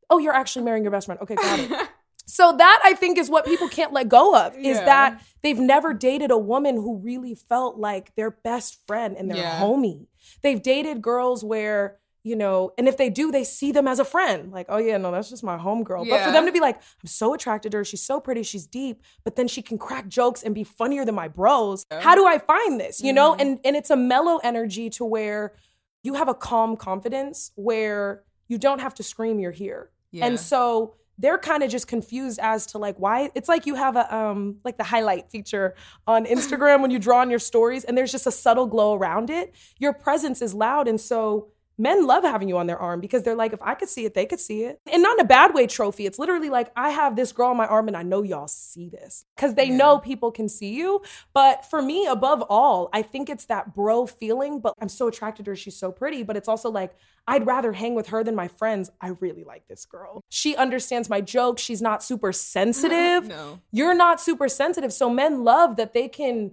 [0.09, 1.21] oh, you're actually marrying your best friend.
[1.21, 1.89] Okay, got it.
[2.33, 4.85] So that I think is what people can't let go of is Yeah.
[4.85, 9.37] that they've never dated a woman who really felt like their best friend and their
[9.37, 9.59] Yeah.
[9.61, 10.07] homie.
[10.41, 14.03] They've dated girls where, you know, and if they do, they see them as a
[14.05, 14.51] friend.
[14.51, 16.09] Like, oh yeah, no, that's just my homegirl.
[16.09, 18.65] But for them to be like, I'm so attracted to her, she's so pretty, she's
[18.65, 21.85] deep, but then she can crack jokes and be funnier than my bros.
[21.91, 21.99] Yeah.
[21.99, 22.99] How do I find this?
[22.99, 23.33] You know?
[23.33, 23.41] Mhm.
[23.41, 25.53] And and it's a mellow energy to where
[26.01, 29.91] you have a calm confidence where you don't have to scream you're here.
[30.11, 30.25] Yeah.
[30.25, 33.95] And so they're kind of just confused as to like why it's like you have
[33.95, 35.75] a um like the highlight feature
[36.07, 39.29] on Instagram when you draw on your stories and there's just a subtle glow around
[39.29, 39.53] it.
[39.79, 43.35] Your presence is loud and so men love having you on their arm because they're
[43.35, 44.79] like if I could see it, they could see it.
[44.91, 46.05] And not in a bad way trophy.
[46.05, 48.89] It's literally like I have this girl on my arm and I know y'all see
[48.89, 49.77] this cuz they Yeah.
[49.77, 51.01] know people can see you.
[51.33, 55.45] But for me above all, I think it's that bro feeling, but I'm so attracted
[55.45, 56.93] to her, she's so pretty, but it's also like
[57.25, 58.89] I'd rather hang with her than my friends.
[58.99, 60.19] I really like this girl.
[60.27, 61.61] She understands my jokes.
[61.61, 63.27] She's not super sensitive.
[63.27, 63.59] no.
[63.71, 64.91] You're not super sensitive.
[64.91, 66.51] So men love that they can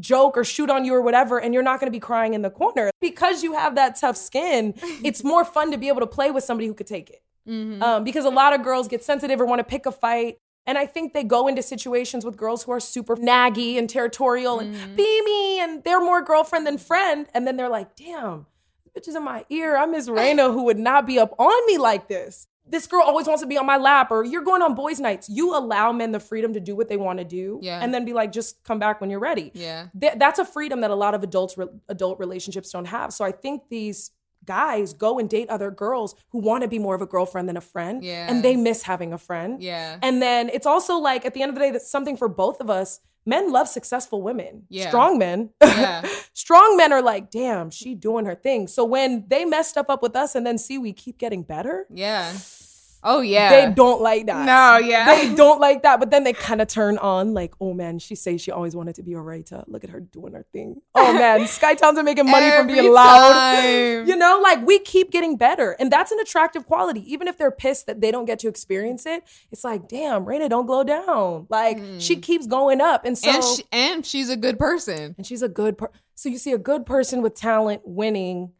[0.00, 2.50] joke or shoot on you or whatever, and you're not gonna be crying in the
[2.50, 2.90] corner.
[3.00, 4.74] Because you have that tough skin,
[5.04, 7.22] it's more fun to be able to play with somebody who could take it.
[7.48, 7.82] Mhm.
[7.82, 10.38] Um, because a lot of girls get sensitive or wanna pick a fight.
[10.64, 14.60] And I think they go into situations with girls who are super naggy and territorial
[14.60, 14.96] and Mhm.
[14.96, 17.26] be me, and they're more girlfriend than friend.
[17.34, 18.46] And then they're like, damn,
[18.96, 19.76] bitches in my ear.
[19.76, 22.46] I'm Miss Raina who would not be up on me like this.
[22.64, 25.28] This girl always wants to be on my lap, or you're going on boys' nights.
[25.28, 27.80] You allow men the freedom to do what they want to do, Yeah.
[27.82, 29.50] and then be like, just come back when you're ready.
[29.54, 29.86] yeah.
[30.00, 33.12] Th- that's a freedom that a lot of adults re- adult relationships don't have.
[33.12, 34.12] So I think these
[34.44, 37.56] guys go and date other girls who want to be more of a girlfriend than
[37.56, 38.26] a friend, Yeah.
[38.28, 39.62] and they miss having a friend.
[39.62, 39.98] Yeah.
[40.02, 42.60] And then it's also like at the end of the day, that's something for both
[42.60, 43.00] of us.
[43.24, 44.88] Men love successful women, Yeah.
[44.88, 45.50] strong men.
[45.62, 46.04] Yeah.
[46.32, 48.66] strong men are like, damn, she doing her thing.
[48.66, 51.86] So when they mess stuff up with us and then see we keep getting better,
[51.92, 52.32] Yeah.
[53.04, 53.50] Oh yeah.
[53.50, 54.46] they don't like that.
[54.46, 55.06] No, yeah.
[55.14, 58.14] They don't like that, but then they kind of turn on like, oh man, she
[58.14, 59.64] says she always wanted to be a writer.
[59.66, 60.80] Look at her doing her thing.
[60.94, 63.32] Oh man, Sky Towns are making money from being loud.
[63.32, 64.06] time.
[64.06, 65.72] You know, like we keep getting better.
[65.72, 67.00] And that's an attractive quality.
[67.12, 70.48] Even if they're pissed that they don't get to experience it, it's like, damn, Raina,
[70.48, 71.46] don't glow down.
[71.48, 72.22] Like she mm.
[72.22, 73.04] keeps going up.
[73.04, 75.14] And so and she, and she's a good person.
[75.16, 78.52] and she's a good per- so you see a good person with talent winning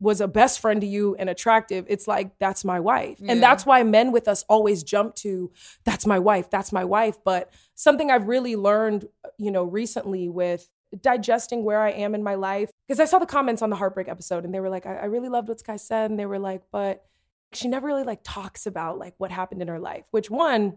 [0.00, 3.32] was a best friend to you and attractive it's like that's my wife Yeah.
[3.32, 5.52] and that's why men with us always jump to
[5.84, 9.06] that's my wife that's my wife but something i've really learned
[9.38, 10.68] you know recently with
[11.02, 14.08] digesting where i am in my life because i saw the comments on the heartbreak
[14.08, 16.38] episode and they were like I, I really loved what sky said and they were
[16.38, 17.04] like but
[17.52, 20.76] she never really like talks about like what happened in her life which one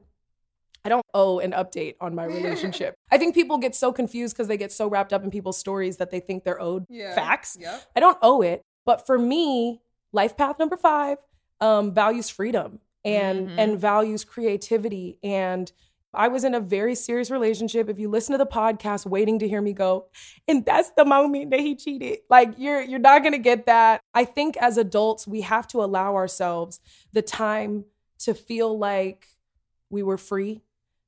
[0.85, 2.93] I don't owe an update on my relationship.
[3.09, 5.95] I think people get so confused because they get so wrapped up in people's stories
[5.95, 7.55] that they think they're owed yeah, facts.
[7.57, 7.83] Yep.
[7.95, 9.81] I don't owe it, but for me,
[10.11, 11.17] life path number five
[11.61, 13.55] um, values freedom and Mhm.
[13.57, 15.17] and values creativity.
[15.23, 15.71] And
[16.13, 17.89] I was in a very serious relationship.
[17.89, 20.07] If you listen to the podcast, waiting to hear me go,
[20.47, 22.19] and that's the moment that he cheated.
[22.29, 24.01] Like you're you're not gonna get that.
[24.13, 26.79] I think as adults, we have to allow ourselves
[27.13, 27.85] the time
[28.19, 29.27] to feel like
[29.89, 30.61] we were free,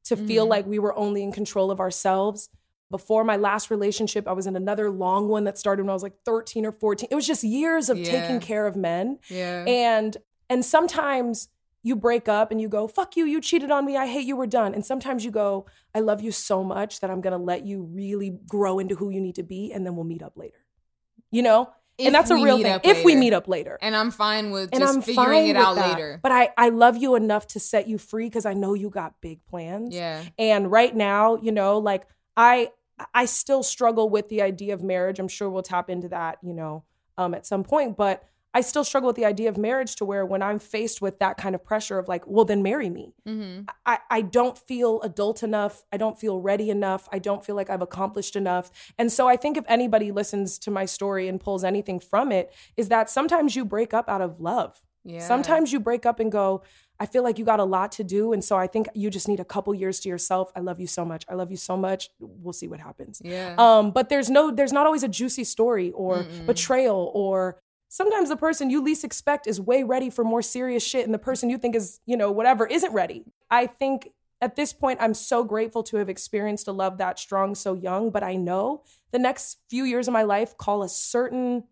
[0.05, 0.49] to feel Mhm.
[0.49, 2.49] like we were only in control of ourselves.
[2.91, 6.03] Before my last relationship, I was in another long one that started when I was
[6.03, 7.07] like 13 or 14.
[7.11, 8.11] It was just years of Yeah.
[8.11, 9.19] taking care of men.
[9.29, 9.65] Yeah.
[9.67, 10.15] And
[10.49, 11.49] and sometimes
[11.81, 14.36] you break up and you go, fuck you, you cheated on me, I hate you,
[14.36, 14.73] we're done.
[14.73, 18.38] And sometimes you go, I love you so much that I'm gonna let you really
[18.47, 20.57] grow into who you need to be, and then we'll meet up later.
[21.31, 21.69] You know?
[21.97, 22.79] If and that's a real thing.
[22.83, 23.77] If we meet up later.
[23.81, 25.89] and I'm fine with And just I'm figuring fine it with out that.
[25.91, 26.19] later.
[26.21, 29.13] But I, I love you enough to set you free because I know you got
[29.21, 29.95] big plans.
[29.95, 30.21] yeah.
[30.38, 32.05] And right now, you know, like
[32.38, 32.71] I
[33.13, 35.19] I still struggle with the idea of marriage.
[35.19, 36.83] I'm sure we'll tap into that, you know,
[37.17, 37.97] um, at some point.
[37.97, 38.23] But
[38.53, 41.36] I still struggle with the idea of marriage to where when I'm faced with that
[41.36, 43.13] kind of pressure of like, well, then marry me.
[43.27, 43.63] Mm-hmm.
[43.86, 45.83] I, I don't feel adult enough.
[45.91, 47.09] I don't feel ready enough.
[47.11, 48.71] I don't feel like I've accomplished enough.
[48.97, 52.53] And so I think if anybody listens to my story and pulls anything from it,
[52.77, 54.81] is that sometimes you break up out of love.
[55.03, 55.19] Yeah.
[55.19, 56.63] Sometimes you break up and go,
[56.99, 58.31] I feel like you got a lot to do.
[58.31, 60.51] And so I think you just need a couple years to yourself.
[60.55, 61.25] I love you so much.
[61.29, 62.09] I love you so much.
[62.19, 63.21] We'll see what happens.
[63.23, 63.55] Yeah.
[63.57, 66.45] Um, but there's no, there's not always a juicy story or Mm-mm.
[66.45, 71.05] betrayal or sometimes the person you least expect is way ready for more serious shit
[71.05, 73.25] and the person you think is, you know, whatever isn't ready.
[73.49, 77.55] I think at this point, I'm so grateful to have experienced a love that strong
[77.55, 81.63] so young, but I know the next few years of my life call a certain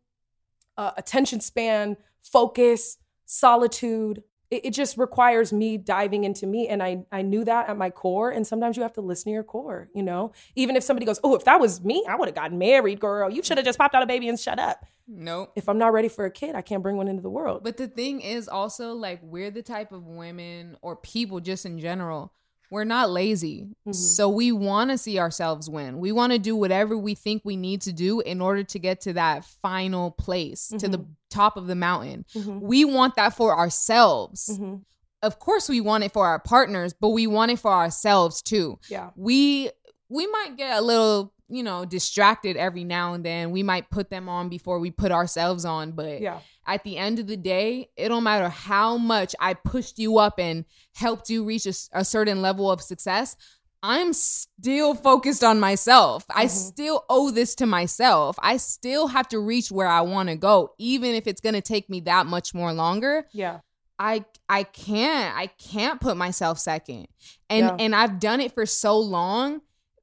[0.77, 4.23] uh, attention span, focus, solitude.
[4.53, 6.67] It, it just requires me diving into me.
[6.67, 8.29] And I, I knew that at my core.
[8.29, 10.31] And sometimes you have to listen to your core, you know?
[10.55, 13.29] Even if somebody goes, Oh, if that was me, I would have gotten married, girl.
[13.31, 14.85] You should have just popped out a baby and shut up.
[15.07, 15.51] nope.
[15.55, 17.63] If I'm not ready for a kid, I can't bring one into the world.
[17.63, 21.79] But the thing is also like we're the type of women or people just in
[21.79, 22.31] general.
[22.73, 23.67] We're not lazy.
[23.87, 23.93] Mhm.
[23.93, 25.99] So we want to see ourselves win.
[25.99, 29.01] We want to do whatever we think we need to do in order to get
[29.01, 32.25] to that final place, to the top of the mountain.
[32.35, 32.61] Mhm.
[32.61, 34.57] We want that for ourselves.
[34.59, 34.81] Mhm.
[35.21, 38.79] Of course we want it for our partners, but we want it for ourselves too.
[38.89, 39.11] Yeah.
[39.15, 39.69] we
[40.13, 44.09] we might get a little you know distracted every now and then we might put
[44.09, 46.39] them on before we put ourselves on but Yeah.
[46.65, 50.39] at the end of the day it don't matter how much i pushed you up
[50.39, 53.35] and helped you reach a certain level of success
[53.83, 56.49] i'm still focused on myself i Mhm.
[56.49, 60.73] still owe this to myself i still have to reach where i want to go
[60.77, 63.59] even if it's going to take me that much more longer Yeah.
[63.99, 67.07] I I can't I can't put myself second.
[67.49, 67.75] And Yeah.
[67.79, 69.61] and I've done it for so long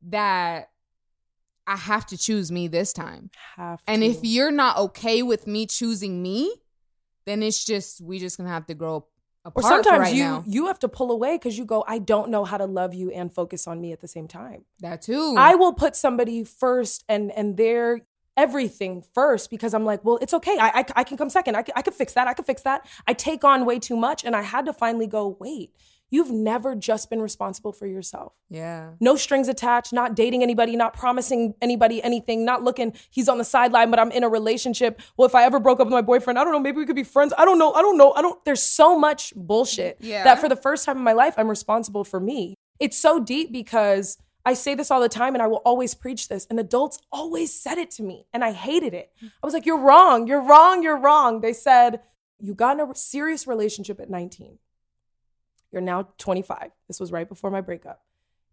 [0.08, 0.70] that
[1.66, 3.30] I have to choose me this time.
[3.56, 4.08] Have And to.
[4.08, 6.52] if you're not okay with me choosing me,
[7.26, 9.06] then it's just we just gonna have to grow or
[9.44, 10.44] apart sometimes for right you now.
[10.46, 13.10] you have to pull away because you go, I don't know how to love you
[13.10, 14.64] and focus on me at the same time.
[14.80, 15.34] That too.
[15.38, 18.00] I will put somebody first and and their
[18.36, 20.56] everything first because I'm like, well, it's okay.
[20.58, 21.56] I I, I can come second.
[21.56, 22.26] I can, I can fix that.
[22.26, 22.86] I can fix that.
[23.06, 25.36] I take on way too much, and I had to finally go.
[25.38, 25.72] Wait,
[26.10, 28.32] you've never just been responsible for yourself.
[28.48, 28.90] yeah.
[29.00, 29.92] No strings attached.
[29.92, 30.76] Not dating anybody.
[30.76, 32.44] Not promising anybody anything.
[32.44, 32.92] Not looking.
[33.10, 35.00] He's on the sideline, but I'm in a relationship.
[35.16, 36.58] Well, if I ever broke up with my boyfriend, I don't know.
[36.60, 37.32] Maybe we could be friends.
[37.38, 37.72] I don't know.
[37.72, 38.12] I don't know.
[38.12, 38.44] I don't.
[38.44, 40.24] There's so much bullshit Yeah.
[40.24, 42.54] that for the first time in my life, I'm responsible for me.
[42.78, 46.28] It's so deep because I say this all the time and I will always preach
[46.28, 46.46] this.
[46.48, 49.12] And adults always said it to me and I hated it.
[49.22, 50.26] I was like, you're wrong.
[50.26, 50.82] You're wrong.
[50.82, 51.40] You're wrong.
[51.42, 52.00] They said,
[52.40, 54.58] you got in a serious relationship at 19.
[55.72, 56.70] You're now 25.
[56.88, 58.02] This was right before my breakup.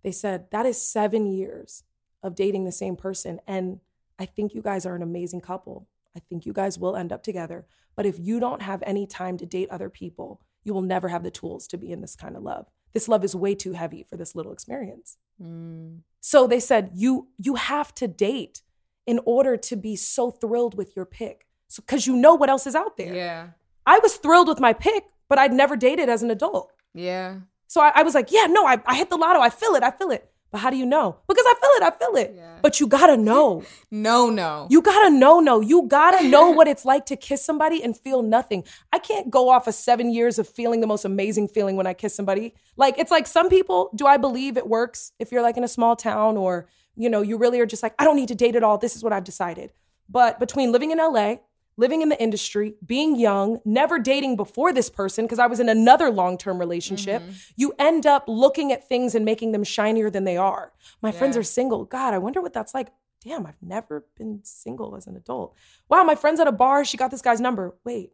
[0.04, 1.84] They said, that is seven years
[2.24, 3.40] of dating the same person.
[3.48, 3.80] And
[4.20, 5.88] I think you guys are an amazing couple.
[6.16, 7.66] I think you guys will end up together.
[7.96, 11.24] But if you don't have any time to date other people, you will never have
[11.24, 12.68] the tools to be in this kind of love.
[12.94, 15.18] This love is way too heavy for this little experience.
[15.42, 16.00] Mm.
[16.20, 18.62] So they said you you have to date
[19.06, 21.48] in order to be so thrilled with your pick.
[21.68, 23.14] So cuz you know what else is out there.
[23.14, 23.48] Yeah.
[23.86, 26.74] I was thrilled with my pick, but I'd never dated as an adult.
[26.94, 27.40] Yeah.
[27.68, 29.40] So I, I was like, yeah, no, I, I hit the lotto.
[29.40, 29.84] I feel it.
[29.84, 30.30] I feel it.
[30.52, 31.18] But how do you know?
[31.28, 31.84] Because I feel it.
[31.84, 32.34] I feel it.
[32.36, 32.58] Yeah.
[32.62, 33.64] But you gotta know.
[33.92, 34.68] No, no.
[34.70, 35.62] You gotta know, no.
[35.62, 38.64] You gotta know what it's like to kiss somebody and feel nothing.
[38.92, 41.94] I can't go off of seven years of feeling the most amazing feeling when I
[41.94, 42.54] kiss somebody.
[42.76, 45.70] Like, it's like some people, do I believe it works if you're like in a
[45.70, 48.56] small town or, you know, you really are just like, I don't need to date
[48.56, 48.78] at all.
[48.78, 49.72] This is what I've decided.
[50.10, 51.38] But between living in LA,
[51.78, 55.70] living in the industry, being young, never dating before this person, because I was in
[55.70, 57.32] another long term relationship, mm-hmm.
[57.56, 60.74] you end up looking at things and making them shinier than they are.
[61.02, 61.86] My friends are single.
[61.86, 62.90] God, I wonder what that's like.
[63.24, 65.56] Damn, I've never been single as an adult.
[65.90, 66.86] Wow, my friend's at a bar.
[66.86, 67.76] She got this guy's number.
[67.84, 68.12] Wait,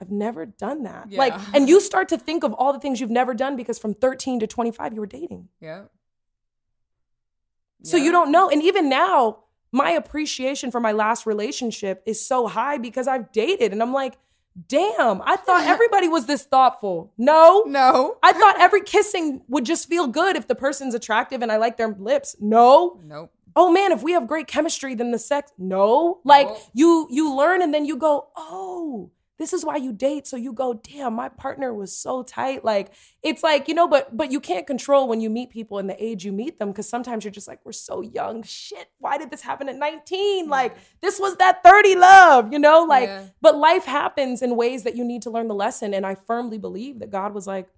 [0.00, 1.10] I've never done that.
[1.12, 3.94] Like, and you start to think of all the things you've never done because from
[3.94, 5.48] 13 to 25, you were dating.
[5.60, 5.84] Yeah.
[7.82, 8.04] So Yeah.
[8.04, 8.50] you don't know.
[8.50, 9.44] And even now,
[9.76, 13.72] my appreciation for my last relationship is so high because I've dated.
[13.72, 14.14] And I'm like,
[14.68, 17.12] damn, I thought everybody was this thoughtful.
[17.18, 17.62] No.
[17.66, 18.16] No.
[18.22, 21.76] I thought every kissing would just feel good if the person's attractive and I like
[21.76, 22.36] their lips.
[22.40, 22.98] No.
[23.04, 23.30] Nope.
[23.54, 25.52] oh man, if we have great chemistry, then the sex.
[25.58, 26.58] No, like Nope.
[26.74, 30.26] you you learn and then you go, oh, this is why you date.
[30.26, 32.64] So you go, damn, my partner was so tight.
[32.64, 32.92] Like
[33.22, 36.02] it's like you know, but but you can't control when you meet people and the
[36.02, 38.42] age you meet them because sometimes you're just like, we're so young.
[38.42, 40.48] Shit, why did this happen at 19?
[40.48, 43.08] Like this was that 30 love, you know, like.
[43.08, 43.24] Yeah.
[43.40, 46.58] But life happens in ways that you need to learn the lesson, and I firmly
[46.58, 47.68] believe that God was like.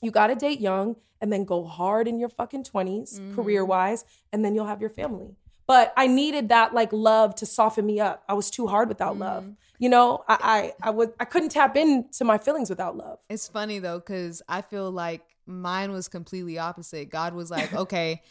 [0.00, 3.34] You got to date young and then go hard in your fucking 20s, Mhm.
[3.34, 5.34] career wise, and then you'll have your family.
[5.66, 8.22] But I needed that like love to soften me up.
[8.28, 9.44] I was too hard without love.
[9.78, 13.18] You know, I, I I would I couldn't tap into my feelings without love.
[13.30, 17.10] It's funny though, because I feel like mine was completely opposite.
[17.10, 18.22] God was like, okay,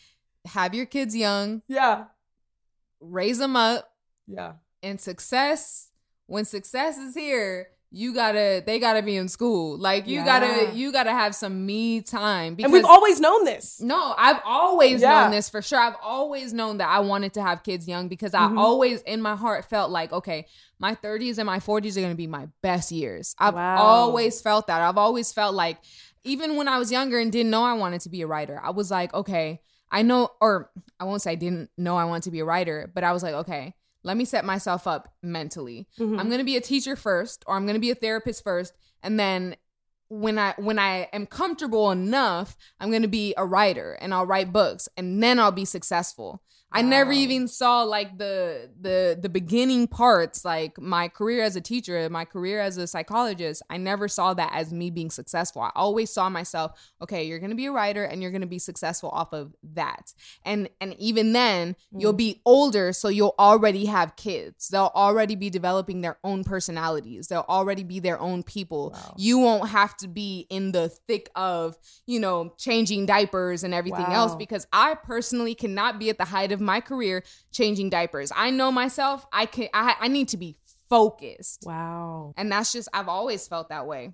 [0.45, 2.05] have your kids young, Yeah.
[2.99, 3.89] raise them up,
[4.27, 4.53] Yeah.
[4.83, 5.89] and success,
[6.25, 9.77] when success is here, you gotta they gotta be in school.
[9.77, 10.26] Like you Yeah.
[10.26, 12.55] gotta you gotta have some me time.
[12.55, 13.80] Because And we've always known this.
[13.80, 15.23] No, I've always Yeah.
[15.23, 15.80] known this for sure.
[15.80, 18.57] I've always known that I wanted to have kids young because I Mhm.
[18.57, 20.47] always in my heart felt like, okay,
[20.80, 23.35] my 30s and my 40s are going to be my best years.
[23.39, 23.76] I've Wow.
[23.77, 24.81] always felt that.
[24.81, 25.77] I've always felt like
[26.23, 28.72] even when I was younger and didn't know I wanted to be a writer, I
[28.72, 30.69] was like, okay, I know or
[30.99, 33.23] I won't say I didn't know I wanted to be a writer, but I was
[33.23, 35.87] like, okay, let me set myself up mentally.
[35.99, 36.19] Mhm.
[36.19, 38.73] I'm going to be a teacher first or I'm going to be a therapist first
[39.03, 39.55] and then
[40.09, 44.25] when I when I am comfortable enough, I'm going to be a writer and I'll
[44.25, 46.41] write books and then I'll be successful.
[46.69, 51.61] I never even saw like the the the beginning parts like my career as a
[51.61, 53.64] teacher, my career as a psychologist.
[53.69, 55.61] I never saw that as me being successful.
[55.61, 58.48] I always saw myself, okay, you're going to be a writer and you're going to
[58.48, 60.14] be successful off of that.
[60.44, 62.18] And and even then, you'll Mm.
[62.18, 64.68] be older so you'll already have kids.
[64.68, 67.27] They'll already be developing their own personalities.
[67.27, 68.91] They'll already be their own people.
[68.91, 69.15] Wow.
[69.18, 74.06] You won't have to be in the thick of, you know, changing diapers and everything
[74.11, 78.31] else because I personally cannot be at the height of my career changing diapers.
[78.35, 79.25] I know myself.
[79.31, 80.55] I can I, I need to be
[80.89, 81.63] focused.
[81.65, 82.34] Wow.
[82.38, 84.13] And that's just I've always felt that way.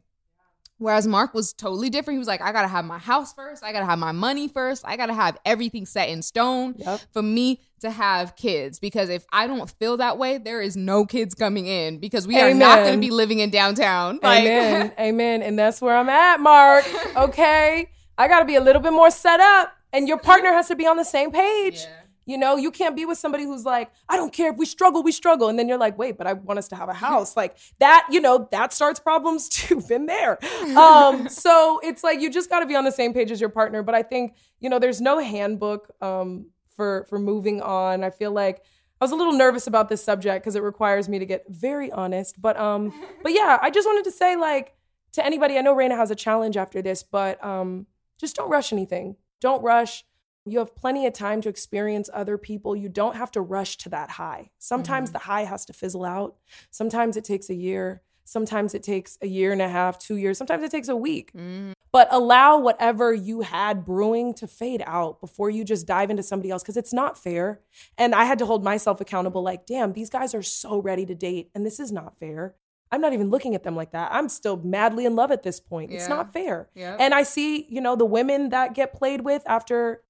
[0.79, 2.15] Whereas Mark was totally different.
[2.15, 4.83] He was like, I gotta have my house first, I gotta have my money first,
[4.85, 6.99] I gotta have everything set in stone Yep.
[7.13, 8.79] for me to have kids.
[8.79, 12.41] Because if I don't feel that way, there is no kids coming in because we
[12.41, 14.19] are not gonna be living in downtown.
[14.23, 14.91] Like, Amen.
[14.99, 15.41] Amen.
[15.43, 16.85] And that's where I'm at, Mark.
[17.15, 17.89] Okay.
[18.17, 20.75] I got to be a little bit more set up, and your partner has to
[20.75, 21.81] be on the same page.
[21.81, 21.89] Yeah.
[22.25, 25.03] You know, you can't be with somebody who's like, I don't care if we struggle,
[25.03, 25.49] we struggle.
[25.49, 27.35] And then you're like, wait, but I want us to have a house.
[27.43, 29.81] Like that, you know, that starts problems too.
[29.81, 30.37] Been there.
[30.77, 33.83] Um, so it's like you just gotta be on the same page as your partner.
[33.83, 38.03] But I think, you know, there's no handbook um for for moving on.
[38.03, 38.63] I feel like
[39.01, 41.91] I was a little nervous about this subject because it requires me to get very
[41.91, 42.41] honest.
[42.41, 44.75] But um, but yeah, I just wanted to say, like,
[45.13, 47.85] to anybody, I know Raina has a challenge after this, but um,
[48.17, 49.17] just don't rush anything.
[49.41, 50.05] Don't rush.
[50.45, 52.75] You have plenty of time to experience other people.
[52.75, 54.49] You don't have to rush to that high.
[54.59, 56.35] Sometimes the high has to fizzle out.
[56.69, 58.01] Sometimes it takes a year.
[58.25, 60.37] Sometimes it takes a year and a half, two years.
[60.37, 61.31] Sometimes it takes a week.
[61.33, 61.73] Mhm.
[61.91, 66.49] But allow whatever you had brewing to fade out before you just dive into somebody
[66.49, 67.61] else because it's not fair.
[67.97, 71.13] And I had to hold myself accountable like, damn, these guys are so ready to
[71.15, 72.55] date, and this is not fair.
[72.91, 74.09] I'm not even looking at them like that.
[74.13, 75.91] I'm still madly in love at this point.
[75.91, 76.69] It's not fair.
[76.75, 76.97] Yep.
[76.99, 80.03] And I see, you know, the women that get played with after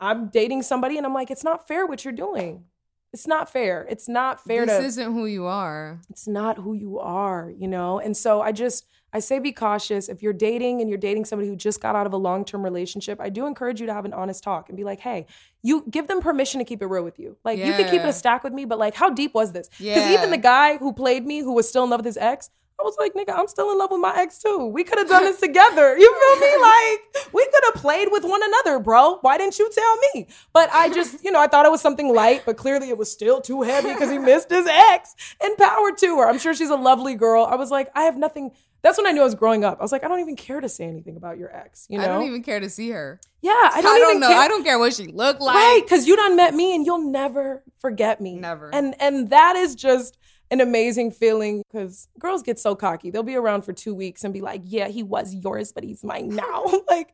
[0.00, 2.64] I'm dating somebody and I'm like, it's not fair what you're doing.
[3.12, 3.86] It's not fair.
[3.88, 6.00] It's not fair this to isn't who you are.
[6.10, 7.98] it's not who you are, you know?
[7.98, 8.84] And so I just,
[9.14, 10.10] I say be cautious.
[10.10, 12.62] If you're dating and you're dating somebody who just got out of a long term
[12.62, 15.24] relationship, I do encourage you to have an honest talk and be like, hey,
[15.62, 17.38] you give them permission to keep it real with you.
[17.44, 19.68] Like, you could keep it a stack with me, but like, how deep was this?
[19.68, 20.12] Because Yeah.
[20.12, 22.50] even the guy who played me, who was still in love with his ex,
[22.80, 24.66] I was like, nigga, I'm still in love with my ex too.
[24.66, 25.98] We could have done this together.
[25.98, 26.54] You feel me?
[26.68, 29.18] Like, we could have played with one another, bro.
[29.22, 30.28] Why didn't you tell me?
[30.52, 33.10] But I just, you know, I thought it was something light, but clearly it was
[33.10, 35.14] still too heavy because he missed his ex.
[35.40, 36.28] And power to her.
[36.28, 37.44] I'm sure she's a lovely girl.
[37.44, 38.52] I was like, I have nothing.
[38.82, 39.78] That's when I knew I was growing up.
[39.80, 41.86] I was like, I don't even care to say anything about your ex.
[41.88, 42.04] You know?
[42.04, 43.20] I don't even care to see her.
[43.40, 44.28] yeah, I I don't, don't, even know.
[44.28, 44.38] care.
[44.38, 45.54] I don't care what she looked like.
[45.54, 48.36] Right, because you done met me and you'll never forget me.
[48.36, 48.72] Never.
[48.74, 50.16] And and that is just
[50.50, 53.10] an amazing feeling because girls get so cocky.
[53.10, 56.02] They'll be around for two weeks and be like, yeah, he was yours, but he's
[56.02, 56.64] mine now.
[56.90, 57.08] like,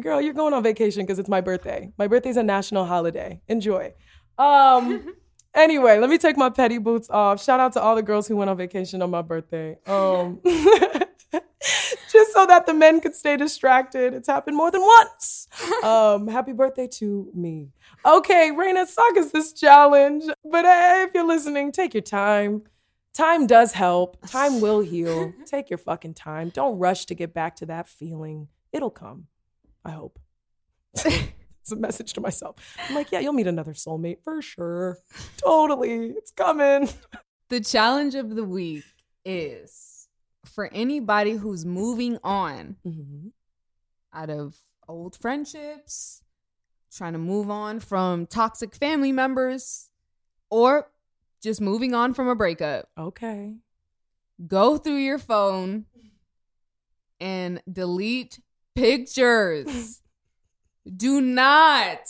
[0.00, 1.92] girl, you're going on vacation because it's my birthday.
[1.98, 3.40] My birthday's a national holiday.
[3.48, 3.94] Enjoy.
[4.38, 5.14] Um
[5.54, 7.42] anyway, let me take my petty boots off.
[7.42, 9.78] Shout out to all the girls who went on vacation on my birthday.
[9.86, 10.40] Um
[12.14, 14.14] just so that the men could stay distracted.
[14.14, 15.48] It's happened more than once.
[15.82, 17.70] Um, happy birthday to me.
[18.06, 20.24] Okay, Raina, suck us this challenge.
[20.44, 22.62] But hey, if you're listening, take your time.
[23.14, 24.16] Time does help.
[24.28, 25.32] Time will heal.
[25.46, 26.48] Take your fucking time.
[26.48, 28.48] Don't rush to get back to that feeling.
[28.72, 29.28] It'll come.
[29.84, 30.18] I hope.
[31.64, 32.56] It's a message to myself.
[32.88, 34.98] I'm like, yeah, you'll meet another soulmate for sure.
[35.38, 36.10] Totally.
[36.10, 36.90] It's coming.
[37.48, 38.84] The challenge of the week
[39.24, 40.06] is
[40.44, 43.28] for anybody who's moving on Mm-hmm.
[44.12, 46.22] out of old friendships,
[46.94, 49.88] trying to move on from toxic family members,
[50.50, 50.90] or
[51.42, 52.90] just moving on from a breakup.
[52.98, 53.56] Okay.
[54.46, 55.86] Go through your phone
[57.20, 58.38] and delete
[58.74, 60.02] pictures.
[60.96, 62.00] Do not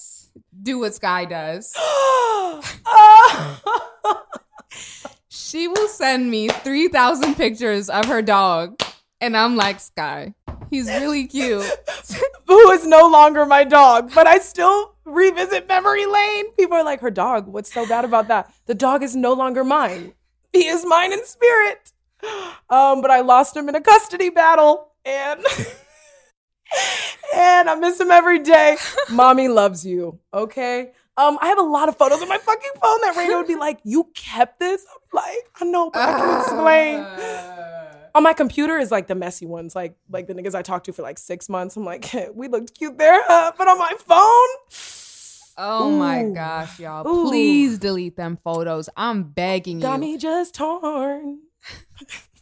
[0.62, 1.74] do what Sky does.
[5.54, 8.80] She will send me 3,000 pictures of her dog.
[9.20, 10.34] And I'm like, Sky,
[10.68, 11.64] he's really cute.
[12.48, 16.50] Who is no longer my dog, but I still revisit memory lane.
[16.54, 18.52] People are like, her dog, what's so bad about that?
[18.66, 20.14] The dog is no longer mine.
[20.52, 21.92] He is mine in spirit.
[22.70, 25.44] Um, but I lost him in a custody battle and
[27.34, 28.76] and I miss him every day.
[29.10, 30.18] Mommy loves you.
[30.32, 30.92] Okay.
[31.16, 33.54] Um, I have a lot of photos on my fucking phone that Raina would be
[33.54, 34.84] like, You kept this?
[34.90, 37.84] I'm like, I know, but I can explain
[38.14, 40.92] on my computer is like the messy ones, like like the niggas I talked to
[40.92, 41.76] for like six months.
[41.76, 43.52] I'm like, we looked cute there, huh?
[43.58, 44.48] but on my phone,
[45.56, 47.06] Oh my gosh, y'all.
[47.06, 47.28] Ooh.
[47.28, 48.88] Please delete them photos.
[48.96, 50.00] I'm begging got you.
[50.00, 51.40] me just torn.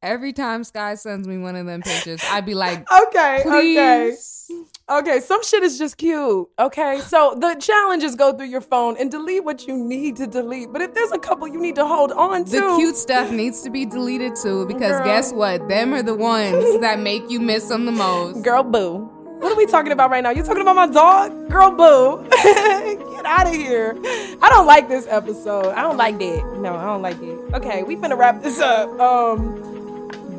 [0.00, 4.48] Every time Sky sends me one of them pictures, I'd be like, Okay, okay, please.
[4.88, 5.18] okay.
[5.18, 6.48] Some shit is just cute.
[6.56, 10.28] Okay, so the challenge is go through your phone and delete what you need to
[10.28, 10.72] delete.
[10.72, 13.62] But if there's a couple you need to hold on to, The cute stuff needs
[13.62, 15.04] to be deleted too because Girl.
[15.04, 15.68] guess what?
[15.68, 18.44] Them are the ones that make you miss them the most.
[18.44, 18.98] girl, boo.
[19.40, 20.30] What are we talking about right now?
[20.30, 21.48] You talking about my dog?
[21.50, 22.24] Girl, boo.
[22.30, 23.96] Get out of here.
[24.42, 25.72] I don't like this episode.
[25.74, 26.58] I don't like that.
[26.60, 27.38] No, I don't like it.
[27.54, 28.88] Okay, we finna wrap this up.
[29.00, 29.67] Um,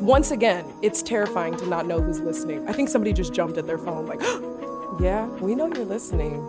[0.00, 2.66] once again, it's terrifying to not know who's listening.
[2.68, 4.20] I think somebody just jumped at their phone, like,
[5.00, 6.46] yeah, we know you're listening.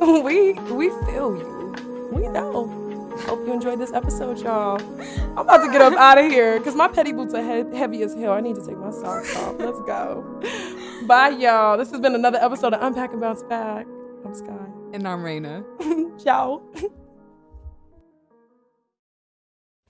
[0.00, 2.08] we we feel you.
[2.12, 2.80] We know.
[3.26, 4.80] Hope you enjoyed this episode, y'all.
[5.00, 8.02] I'm about to get up out of here because my petty boots are he- heavy
[8.02, 8.32] as hell.
[8.32, 9.54] I need to take my socks off.
[9.58, 10.42] Let's go.
[11.06, 11.78] Bye, y'all.
[11.78, 13.86] This has been another episode of Unpack and Bounce Back.
[14.24, 14.66] I'm Sky.
[14.92, 15.64] And I'm Raina.
[16.24, 16.62] Ciao.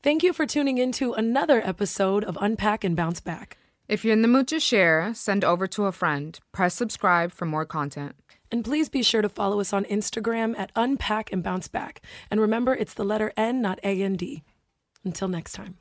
[0.04, 3.56] Thank you for tuning in to another episode of Unpack and Bounce Back.
[3.88, 6.38] If you're in the mood to share, send over to a friend.
[6.52, 8.14] Press subscribe for more content.
[8.52, 12.02] And please be sure to follow us on Instagram at Unpack and Bounce Back.
[12.30, 14.42] And remember, it's the letter N, not A and D.
[15.04, 15.78] Until next time.